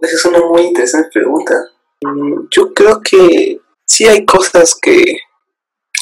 [0.02, 1.54] esa es una muy interesante pregunta.
[2.02, 5.18] Mm, Yo creo que sí hay cosas que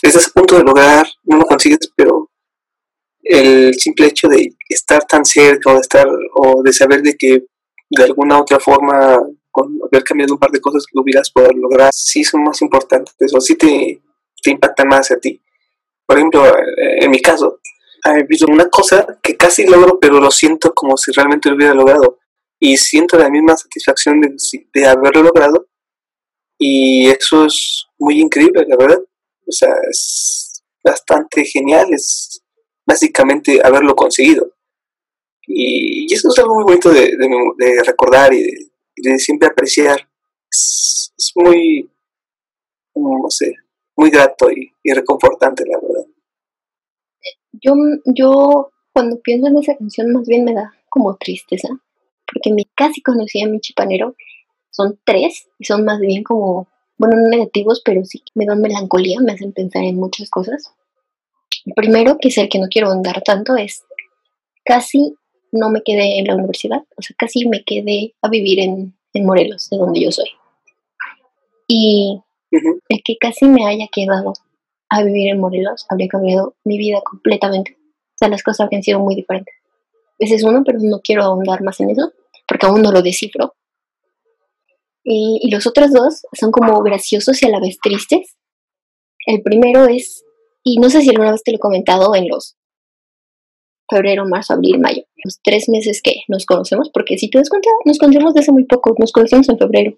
[0.01, 2.31] estás a punto de lograr, no lo consigues, pero
[3.23, 7.45] el simple hecho de estar tan cerca o de estar o de saber de que
[7.91, 9.19] de alguna otra forma
[9.51, 13.35] con haber cambiado un par de cosas lo hubieras poder lograr, sí son más importantes
[13.35, 14.01] o sí te,
[14.41, 15.41] te impactan más a ti.
[16.09, 17.61] Por ejemplo, eh, en mi caso,
[18.05, 21.75] ha habido una cosa que casi logro, pero lo siento como si realmente lo hubiera
[21.75, 22.19] logrado.
[22.59, 24.35] Y siento la misma satisfacción de,
[24.73, 25.67] de haberlo logrado.
[26.59, 29.01] Y eso es muy increíble, la verdad.
[29.47, 31.93] O sea, es bastante genial.
[31.93, 32.43] Es
[32.87, 34.51] básicamente haberlo conseguido.
[35.47, 40.09] Y, eso es algo muy bonito de, recordar y de, siempre apreciar.
[40.51, 41.91] Es, muy,
[42.95, 43.55] no sé,
[43.95, 45.88] muy grato y reconfortante, la verdad.
[47.63, 51.69] Yo, yo, cuando pienso en esa canción, más bien me da como tristeza,
[52.31, 54.15] porque me casi conocí a mi chipanero.
[54.71, 56.69] Son tres y son más bien como,
[56.99, 60.73] bueno, no negativos, pero sí me dan melancolía, me hacen pensar en muchas cosas.
[61.65, 63.85] El primero, que es el que no quiero ahondar tanto, es
[64.65, 65.15] casi
[65.51, 69.27] no me quedé en la universidad, o sea, casi me quedé a vivir en, en
[69.27, 70.29] Morelos, de donde yo soy.
[71.67, 74.35] Y el que casi me haya quedado
[74.91, 77.77] a vivir en Morelos habría cambiado mi vida completamente.
[77.81, 79.55] O sea, las cosas habrían sido muy diferentes.
[80.19, 82.13] Ese es uno, pero no quiero ahondar más en eso,
[82.47, 83.55] porque aún no lo descifro.
[85.05, 88.37] Y, y los otros dos son como graciosos y a la vez tristes.
[89.27, 90.25] El primero es,
[90.65, 92.57] y no sé si alguna vez te lo he comentado en los
[93.91, 97.71] febrero, marzo, abril, mayo, los tres meses que nos conocemos, porque si te das cuenta,
[97.87, 99.97] nos conocemos desde muy poco, nos conocemos en febrero.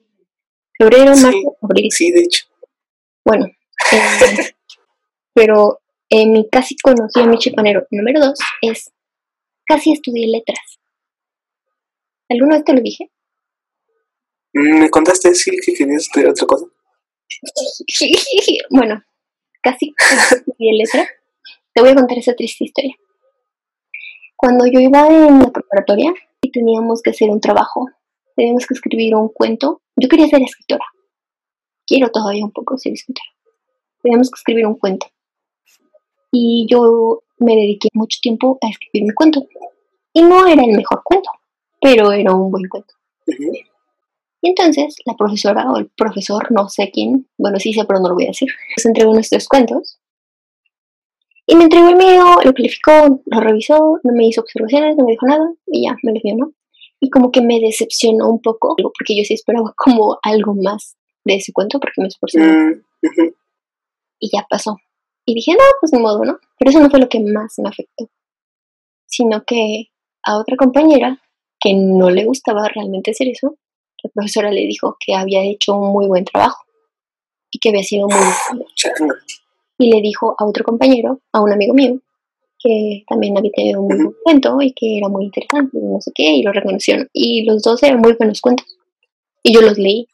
[0.79, 1.23] Febrero, Sí.
[1.25, 1.91] marzo, abril.
[1.91, 2.45] Sí, de hecho.
[3.25, 3.97] Bueno, eh,
[5.35, 8.93] pero en mi casi conocí a mi chipanero número dos es
[9.65, 10.81] casi estudié letras.
[12.29, 13.11] ¿Alguna vez te lo dije?
[14.53, 16.67] Mm, Me contaste, sí, que querías estudiar otra cosa.
[18.71, 19.03] bueno,
[19.63, 19.95] casi
[20.31, 21.09] estudié letras.
[21.73, 22.97] Te voy a contar esa triste historia.
[24.37, 27.87] Cuando yo iba en la preparatoria y teníamos que hacer un trabajo,
[28.35, 29.83] teníamos que escribir un cuento.
[29.97, 30.85] Yo quería ser escritora.
[31.87, 33.29] Quiero todavía un poco ser escritora.
[34.03, 35.07] Teníamos que escribir un cuento.
[36.31, 39.47] Y yo me dediqué mucho tiempo a escribir mi cuento.
[40.13, 41.31] Y no era el mejor cuento,
[41.81, 42.95] pero era un buen cuento.
[44.43, 48.09] Y entonces la profesora o el profesor, no sé quién, bueno, sí sé, pero no
[48.09, 49.99] lo voy a decir, nos entregó nuestros cuentos.
[51.47, 55.13] Y me entregó el mío, lo calificó, lo revisó, no me hizo observaciones, no me
[55.13, 56.53] dijo nada y ya, me lo dio, ¿no?
[57.01, 61.35] Y como que me decepcionó un poco, porque yo sí esperaba como algo más de
[61.37, 62.83] ese cuento, porque me esforcé Mm,
[64.21, 64.77] y ya pasó.
[65.31, 66.41] Y dije, no, pues ni modo, ¿no?
[66.59, 68.11] Pero eso no fue lo que más me afectó,
[69.07, 69.85] sino que
[70.25, 71.23] a otra compañera
[71.61, 73.55] que no le gustaba realmente hacer eso,
[74.03, 76.65] la profesora le dijo que había hecho un muy buen trabajo
[77.49, 78.19] y que había sido muy.
[79.79, 82.01] Y le dijo a otro compañero, a un amigo mío,
[82.59, 86.11] que también había tenido un muy buen cuento y que era muy interesante, no sé
[86.13, 87.09] qué, y lo reconocieron.
[87.13, 88.67] Y los dos eran muy buenos cuentos.
[89.45, 90.09] Y yo los leí.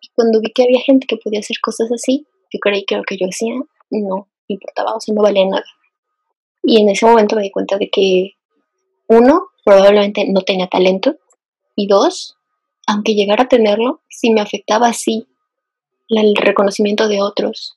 [0.00, 3.02] Y cuando vi que había gente que podía hacer cosas así, yo creí que lo
[3.02, 3.56] que yo hacía
[3.90, 5.64] no importaba, o sea, no valía nada.
[6.62, 8.32] Y en ese momento me di cuenta de que,
[9.08, 11.16] uno, probablemente no tenía talento,
[11.76, 12.36] y dos,
[12.86, 15.26] aunque llegara a tenerlo, si me afectaba así
[16.08, 17.76] el reconocimiento de otros,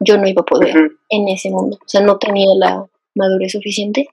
[0.00, 0.96] yo no iba a poder Ujú.
[1.10, 1.78] en ese mundo.
[1.80, 4.08] O sea, no tenía la madurez suficiente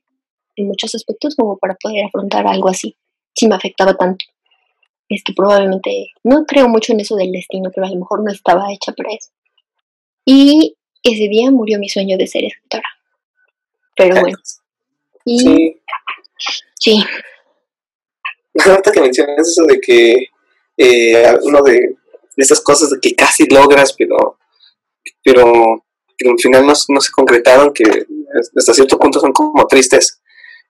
[0.55, 2.95] en muchos aspectos como para poder afrontar algo así,
[3.33, 4.25] si me afectaba tanto.
[5.09, 8.31] Es que probablemente, no creo mucho en eso del destino, pero a lo mejor no
[8.31, 9.29] estaba hecha para eso.
[10.25, 12.87] Y ese día murió mi sueño de ser escritora.
[13.95, 14.37] pero bueno.
[15.25, 15.39] Y,
[16.79, 16.97] Sí.
[18.55, 20.27] sí, Ahorita que mencionas eso de que
[20.77, 21.95] eh, uno de,
[22.37, 24.37] esas cosas de que casi logras, pero,
[25.23, 25.85] pero,
[26.17, 27.83] pero al final no, no se concretaron, que
[28.55, 30.21] hasta cierto punto son como tristes.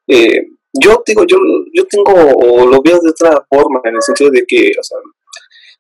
[0.08, 1.38] Eh, yo digo, yo,
[1.74, 4.98] yo tengo, o lo veo de otra forma, en el sentido de que, o sea,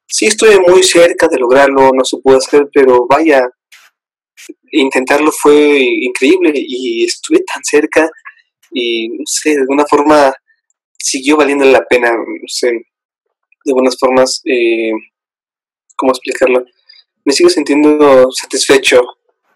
[0.07, 3.49] sí estoy muy cerca de lograrlo, no se pudo hacer, pero vaya,
[4.71, 8.09] intentarlo fue increíble y estuve tan cerca
[8.71, 10.33] y, no sé, de alguna forma
[10.97, 14.91] siguió valiendo la pena, no sé, de algunas formas, eh,
[15.95, 16.65] ¿cómo explicarlo?
[17.25, 19.01] Me sigo sintiendo satisfecho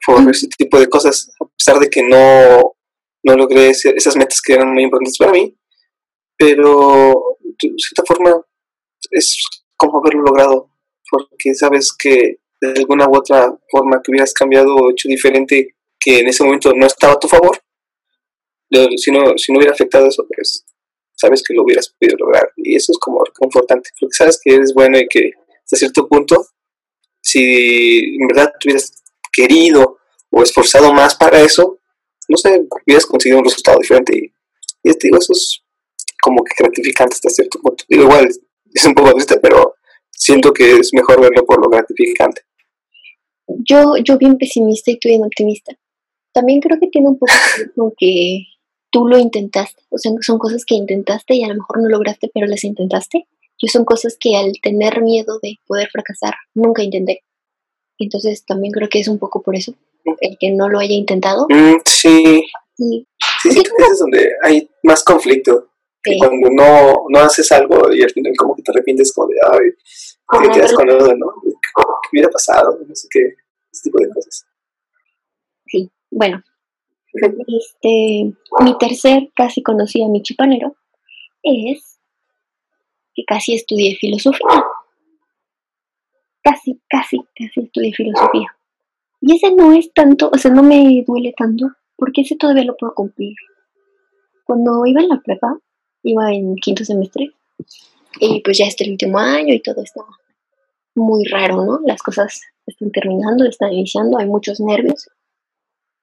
[0.05, 0.29] por Mm.
[0.29, 2.75] ese tipo de cosas, a pesar de que no,
[3.23, 5.55] no logré esas metas que eran muy importantes para mí,
[6.37, 8.41] pero de cierta forma
[9.11, 9.35] es
[9.77, 10.69] como haberlo logrado,
[11.09, 12.37] porque sabes que
[12.73, 16.73] de alguna u otra forma que hubieras cambiado o hecho diferente que en ese momento
[16.73, 17.59] no estaba a tu favor,
[18.97, 20.65] si no, si no hubiera afectado eso, pues
[21.13, 22.51] sabes que lo hubieras podido lograr.
[22.57, 25.31] Y eso es como reconfortante, porque sabes que eres bueno y que
[25.63, 26.47] hasta cierto punto,
[27.21, 28.91] si en verdad te hubieras
[29.31, 29.99] querido
[30.29, 31.79] o esforzado más para eso,
[32.27, 34.17] no sé, hubieras conseguido un resultado diferente.
[34.17, 34.33] Y,
[34.89, 35.61] y te digo, eso es
[36.21, 37.83] como que gratificante hasta cierto punto.
[37.87, 38.29] Digo, igual,
[38.73, 39.75] es un poco triste, pero
[40.11, 42.41] siento que es mejor verlo por lo gratificante.
[43.47, 45.73] Yo, yo bien pesimista y tú bien optimista.
[46.33, 48.43] También creo que tiene un poco que ver con que
[48.91, 49.83] tú lo intentaste.
[49.89, 53.27] O sea, son cosas que intentaste y a lo mejor no lograste, pero las intentaste.
[53.57, 57.23] Yo son cosas que al tener miedo de poder fracasar, nunca intenté.
[57.97, 59.73] Entonces también creo que es un poco por eso,
[60.19, 61.45] el que no lo haya intentado.
[61.49, 62.43] Mm, sí,
[62.77, 63.07] Y
[63.41, 65.69] sí, siento que es donde hay más conflicto.
[66.03, 66.19] Sí.
[66.19, 70.39] cuando no, no haces algo y al final como que te arrepientes como de, ay,
[70.43, 71.33] que te das con eso, ¿no?
[72.11, 72.79] ¿Qué hubiera pasado?
[72.87, 73.35] No sé qué,
[73.71, 74.45] ese tipo de cosas.
[75.65, 76.43] Sí, bueno.
[77.13, 80.75] Este, mi tercer casi conocida mi chipanero
[81.41, 81.99] es
[83.13, 84.65] que casi estudié filosofía.
[86.43, 88.55] Casi, casi, casi estudié filosofía.
[89.21, 92.75] Y ese no es tanto, o sea, no me duele tanto, porque ese todavía lo
[92.75, 93.35] puedo cumplir.
[94.43, 95.57] Cuando iba en la prepa,
[96.03, 97.31] iba en quinto semestre,
[98.19, 100.01] y pues ya está el último año y todo está
[100.95, 101.79] muy raro, ¿no?
[101.85, 105.09] Las cosas están terminando, están iniciando, hay muchos nervios.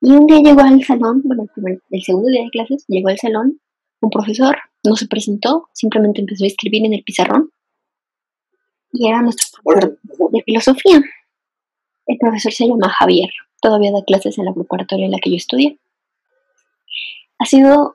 [0.01, 1.47] Y un día llegó al salón, bueno,
[1.91, 3.61] el, segundo día de clases, llegó al salón
[4.01, 7.53] un profesor, no se presentó, simplemente empezó a escribir en el pizarrón.
[8.93, 11.01] Y era nuestro profesor de filosofía.
[12.07, 13.31] El profesor se llama Javier,
[13.61, 15.79] todavía da clases en la preparatoria en la que yo estudié.
[17.39, 17.95] Ha sido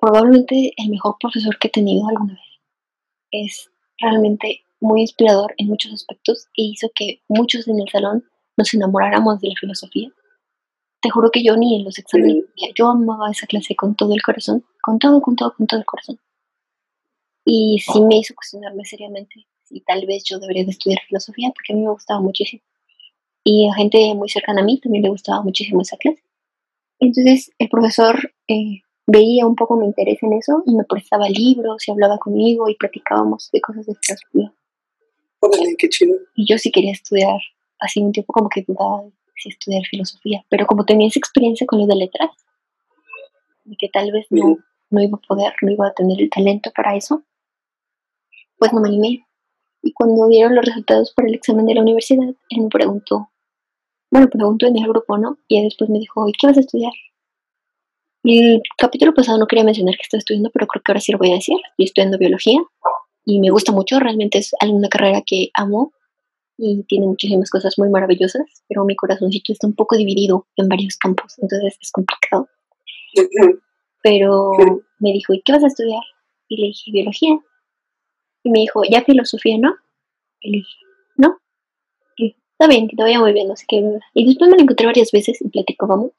[0.00, 2.60] probablemente el mejor profesor que he tenido alguna vez.
[3.30, 8.24] Es realmente muy inspirador en muchos aspectos e hizo que muchos en el salón
[8.56, 10.10] nos enamoráramos de la filosofía.
[11.00, 12.44] Te juro que yo ni en los exámenes,
[12.76, 15.86] yo amaba esa clase con todo el corazón, con todo, con todo, con todo el
[15.86, 16.18] corazón.
[17.44, 21.72] Y sí me hizo cuestionarme seriamente si tal vez yo debería de estudiar filosofía, porque
[21.72, 22.62] a mí me gustaba muchísimo.
[23.44, 26.22] Y a gente muy cercana a mí también le gustaba muchísimo esa clase.
[26.98, 31.86] Entonces el profesor eh, veía un poco mi interés en eso y me prestaba libros
[31.86, 34.52] y hablaba conmigo y platicábamos de cosas de filosofía.
[35.40, 36.16] Órale, qué chido.
[36.34, 37.38] Y yo sí quería estudiar,
[37.78, 39.02] así un tiempo como que dudaba
[39.36, 42.30] si estudiar filosofía, pero como tenía esa experiencia con lo de letras,
[43.64, 44.58] de que tal vez no,
[44.90, 47.22] no iba a poder, no iba a tener el talento para eso,
[48.58, 49.24] pues no me animé.
[49.82, 53.30] Y cuando dieron los resultados para el examen de la universidad, él me preguntó,
[54.10, 55.38] bueno, preguntó en el grupo, ¿no?
[55.46, 56.92] Y después me dijo, ¿y qué vas a estudiar?
[58.24, 61.12] Y el capítulo pasado no quería mencionar que estoy estudiando, pero creo que ahora sí
[61.12, 61.56] lo voy a decir.
[61.70, 62.58] Estoy estudiando biología
[63.28, 65.92] y me gusta mucho, realmente es una carrera que amo
[66.56, 70.96] y tiene muchísimas cosas muy maravillosas, pero mi corazoncito está un poco dividido en varios
[70.96, 72.48] campos, entonces es complicado.
[74.02, 74.52] Pero
[75.00, 76.00] me dijo, ¿y qué vas a estudiar?
[76.48, 77.38] Y le dije, biología.
[78.44, 79.74] Y me dijo, ¿ya filosofía no?
[80.40, 80.76] Y le dije,
[81.16, 81.38] no.
[82.16, 83.84] Y dije, está bien, que te vaya muy bien, no sé qué.
[84.14, 86.12] Y después me lo encontré varias veces y platicábamos.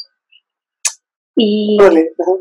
[1.42, 1.78] Y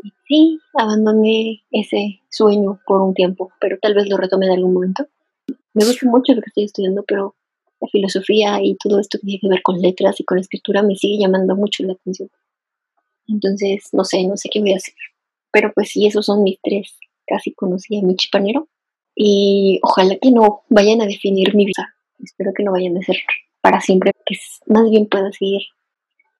[0.03, 4.73] y sí, abandoné ese sueño por un tiempo, pero tal vez lo retome en algún
[4.73, 5.07] momento.
[5.73, 7.35] Me gusta mucho lo que estoy estudiando, pero
[7.79, 10.95] la filosofía y todo esto que tiene que ver con letras y con escritura me
[10.95, 12.29] sigue llamando mucho la atención.
[13.27, 14.95] Entonces, no sé, no sé qué voy a hacer.
[15.51, 16.97] Pero pues sí, esos son mis tres.
[17.25, 18.67] Casi conocí a mi chipanero.
[19.15, 21.95] Y ojalá que no vayan a definir mi vida.
[22.21, 23.17] Espero que no vayan a ser
[23.61, 24.35] para siempre, que
[24.67, 25.61] más bien pueda seguir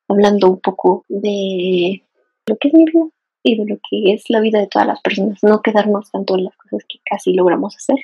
[0.08, 2.04] hablando un poco de
[2.50, 3.06] lo que es mi vida
[3.44, 5.40] y de lo que es la vida de todas las personas.
[5.44, 7.98] No quedarnos tanto en las cosas que casi logramos hacer,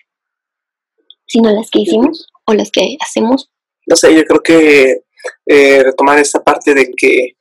[1.26, 3.52] sino las que hicimos o las que hacemos.
[3.88, 5.04] no sé, yo creo que
[5.46, 7.36] eh, retomar esta parte de que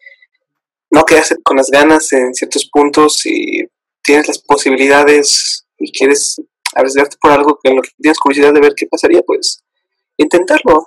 [0.90, 3.66] no quedarse con las ganas en ciertos puntos y
[4.02, 6.40] tienes las posibilidades y quieres
[6.74, 9.62] arriesgarte por algo que tienes curiosidad de ver qué pasaría, pues
[10.16, 10.86] intentarlo,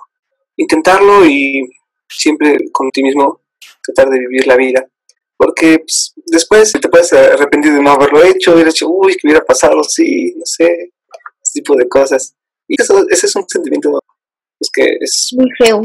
[0.56, 1.68] intentarlo y
[2.08, 3.40] siempre con ti mismo
[3.82, 4.88] tratar de vivir la vida.
[5.38, 9.44] Porque pues, después te puedes arrepentir de no haberlo hecho, hubiera hecho, uy, que hubiera
[9.44, 10.92] pasado, sí, no sé,
[11.42, 12.34] ese tipo de cosas.
[12.66, 13.98] Y eso, ese es un sentimiento
[14.60, 15.82] es que es muy feo.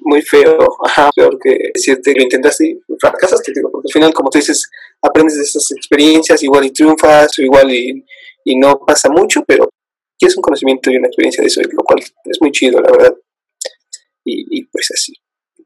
[0.00, 4.14] Muy feo, ajá, peor que decirte que lo intentaste y fracasaste, digo, porque al final,
[4.14, 4.70] como tú dices,
[5.02, 8.04] aprendes de esas experiencias, igual y triunfas, o igual y,
[8.44, 9.68] y no pasa mucho, pero
[10.18, 13.14] es un conocimiento y una experiencia de eso, lo cual es muy chido, la verdad.
[14.24, 15.12] Y, y pues así.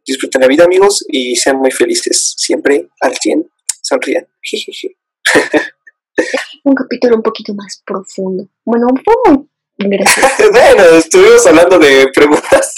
[0.09, 2.32] Disfruten la vida, amigos, y sean muy felices.
[2.38, 3.46] Siempre al 100.
[3.82, 4.26] Sonrían.
[6.64, 8.48] un capítulo un poquito más profundo.
[8.64, 9.46] Bueno, fue muy
[9.76, 10.32] Gracias.
[10.50, 12.74] bueno, estuvimos hablando de preguntas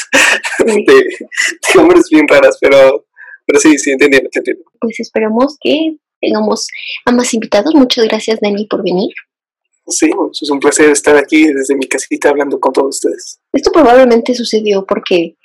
[0.59, 1.09] de,
[1.78, 3.07] hombres bien raras, pero,
[3.47, 4.64] pero sí, sí, entiendo, entiendo.
[4.81, 6.66] Pues esperamos que tengamos
[7.07, 7.76] a más invitados.
[7.76, 9.14] Muchas gracias, Dani, por venir.
[9.87, 13.39] Sí, es un placer estar aquí desde mi casita hablando con todos ustedes.
[13.53, 15.37] Esto probablemente sucedió porque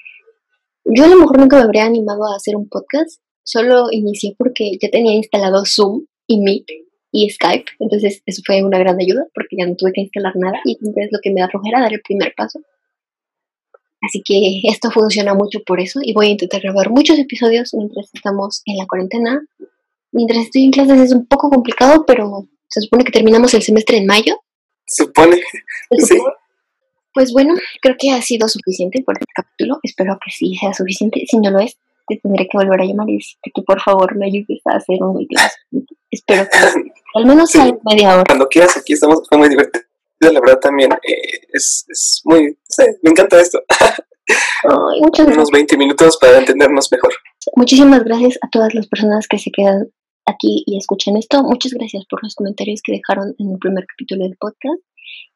[0.86, 3.20] yo a lo mejor nunca me habría animado a hacer un podcast.
[3.44, 6.66] Solo inicié porque ya tenía instalado Zoom y Meet
[7.12, 7.66] y Skype.
[7.80, 11.10] Entonces eso fue una gran ayuda porque ya no tuve que instalar nada y es
[11.12, 12.60] lo que me da flojera dar el primer paso.
[14.02, 18.10] Así que esto funciona mucho por eso y voy a intentar grabar muchos episodios mientras
[18.14, 19.42] estamos en la cuarentena.
[20.12, 23.98] Mientras estoy en clases es un poco complicado, pero se supone que terminamos el semestre
[23.98, 24.38] en mayo.
[24.86, 25.42] Se supone.
[27.16, 29.80] Pues bueno, creo que ha sido suficiente por este capítulo.
[29.84, 31.24] Espero que sí sea suficiente.
[31.26, 31.78] Si no lo es,
[32.10, 35.02] te tendré que volver a llamar y decirte que por favor me ayudes a hacer
[35.02, 35.40] un video.
[36.12, 36.58] Espero que
[37.16, 38.24] al menos sea media hora.
[38.28, 39.86] Cuando quieras, aquí estamos, fue muy divertido.
[40.20, 42.58] La verdad también eh, es, es muy,
[43.02, 43.64] me encanta esto.
[45.00, 47.14] muchas Unos 20 minutos para entendernos mejor.
[47.56, 49.88] Muchísimas gracias a todas las personas que se quedan
[50.26, 51.44] aquí y escuchan esto.
[51.44, 54.82] Muchas gracias por los comentarios que dejaron en el primer capítulo del podcast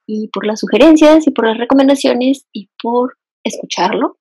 [0.05, 4.19] y por las sugerencias y por las recomendaciones y por escucharlo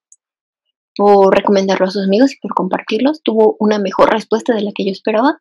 [0.99, 3.23] por recomendarlo a sus amigos y por compartirlos.
[3.23, 5.39] Tuvo una mejor respuesta de la que yo esperaba.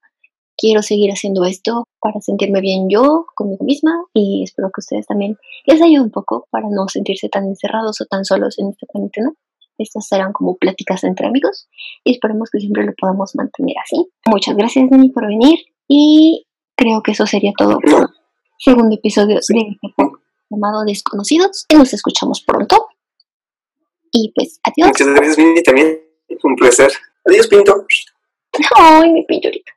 [0.57, 5.37] Quiero seguir haciendo esto para sentirme bien yo conmigo misma y espero que ustedes también
[5.67, 9.33] les ayude un poco para no sentirse tan encerrados o tan solos en esta cuarentena.
[9.79, 11.69] Estas serán como pláticas entre amigos
[12.05, 14.09] y esperemos que siempre lo podamos mantener así.
[14.27, 15.59] Muchas gracias, Dani, por venir
[15.89, 16.47] y
[16.77, 17.81] creo que eso sería todo
[18.59, 19.79] segundo episodio de este
[20.51, 22.89] llamado Desconocidos y nos escuchamos pronto.
[24.13, 24.89] Y pues, adiós.
[24.89, 26.01] Muchas gracias, Mindy, también.
[26.43, 26.93] Un placer.
[27.27, 27.85] Adiós, Pinto.
[28.77, 29.73] Ay, mi pintorito.